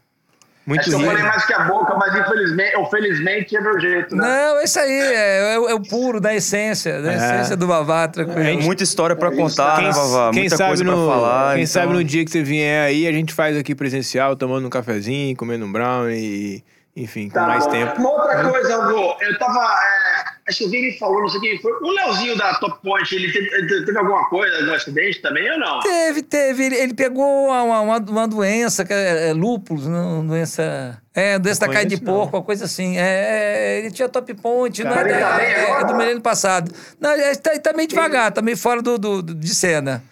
[0.64, 3.80] Muito Acho que eu falei mais que a boca, mas infelizmente, ou felizmente é meu
[3.80, 4.22] jeito, né?
[4.22, 4.92] Não, é isso aí.
[4.92, 7.02] É, é o- é o puro da essência.
[7.02, 7.16] Da É.
[7.16, 8.40] essência do Vavá, tranquilo.
[8.44, 10.30] Tem muita história pra contar, Quem, né, Vavá?
[10.30, 11.54] quem Muita sabe coisa no, pra falar.
[11.54, 14.64] quem então- sabe no dia que você vier aí, a gente faz aqui presencial, tomando
[14.64, 17.70] um cafezinho, comendo um brownie, e, enfim, com Tá mais bom.
[17.70, 18.00] tempo.
[18.00, 19.60] Uma outra coisa, Hugo, eu tava.
[19.60, 21.72] é, acho que alguém me falou, não sei quem foi.
[21.72, 25.80] O Leozinho da Top Point, ele teve, teve alguma coisa, algum acidente também ou não?
[25.80, 26.64] Teve, teve.
[26.66, 30.98] Ele, ele pegou uma, uma, uma doença, que é, é lúpus, não, doença.
[31.14, 32.12] É, doença da Não carne de não.
[32.12, 32.96] porco, uma coisa assim.
[32.98, 35.94] É, é, ele tinha top point, não é, Cara, ele tá bem é, é do
[35.94, 36.72] milênio passado.
[37.00, 40.02] Não, ele tá, ele tá meio devagar, tá meio fora do, do- do- de cena.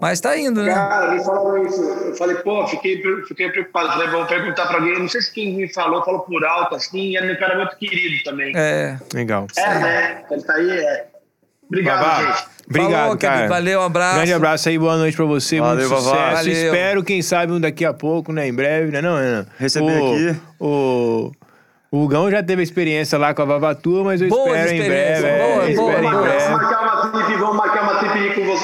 [0.00, 0.72] Mas tá indo, né?
[0.72, 1.82] Cara, me falaram isso.
[1.82, 3.88] Eu falei, pô, fiquei, fiquei preocupado.
[3.88, 4.98] Falei, vou perguntar pra alguém.
[4.98, 7.16] Não sei se quem me falou, falou por alto, assim.
[7.16, 8.52] Ele é um cara muito querido também.
[8.56, 9.16] É, É.
[9.16, 9.46] Legal.
[9.56, 10.22] né?
[10.30, 11.06] Ele tá aí, é.
[11.66, 12.46] Obrigado, Babá, gente.
[12.66, 13.36] obrigado, Falou, querido.
[13.38, 13.48] cara.
[13.48, 14.14] Valeu, um abraço.
[14.16, 16.34] Grande abraço aí, boa noite pra você, Valeu, muito sucesso.
[16.34, 16.52] Valeu.
[16.52, 19.46] Espero, quem sabe, um daqui a pouco, né, em breve, né, não, Ana?
[19.58, 20.40] Receber o, aqui.
[20.58, 21.30] O,
[21.90, 25.20] o Hugão já teve experiência lá com a Vavatua, mas eu Boas espero em breve.
[25.22, 26.12] boa, é, boa, espero em boa.
[26.12, 26.48] Vamos breve.
[26.52, 27.77] marcar uma trip, vamos marcar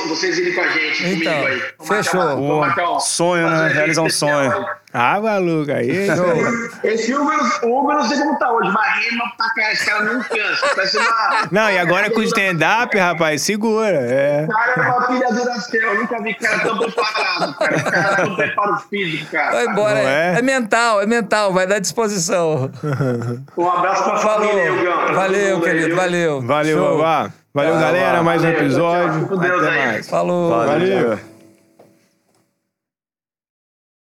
[0.08, 1.06] vocês irem com a gente.
[1.06, 1.48] Então, comigo
[1.80, 1.86] aí.
[1.86, 2.20] Fechou.
[2.36, 3.68] uma- marcar um- Sonho, né?
[3.68, 4.52] Realizar um sonho.
[4.52, 4.64] aí.
[4.96, 5.90] Ah, maluco, aí.
[6.84, 10.22] Esse Uber, Uber não sei como tá hoje, mas rima pra cá, esse cara não
[10.22, 10.68] cansa.
[10.74, 11.48] Parece uma.
[11.50, 13.88] Não, e agora com o stand-up, rapaz, segura.
[13.88, 14.44] É.
[14.44, 17.76] O cara é uma filha Duracell, eu nunca vi cara tão preparado, cara.
[17.76, 19.50] O cara um preparo físico, cara.
[19.50, 19.98] Vai embora.
[19.98, 20.34] É?
[20.38, 20.42] é?
[20.42, 22.70] mental, é mental, vai dar disposição.
[23.56, 24.48] Um abraço pra Falou.
[24.48, 25.04] família, Hugão.
[25.06, 26.40] pra Valeu, querido, valeu.
[26.42, 26.98] Valeu.
[26.98, 27.32] Vavá.
[27.54, 28.20] Valeu, galera.
[28.20, 29.20] Mais um episódio.
[29.20, 29.28] tchau.
[29.28, 29.86] Com Deus Até aí.
[29.86, 30.08] mais.
[30.10, 30.50] Falou.
[30.50, 30.66] Valeu.
[30.66, 31.33] Valeu.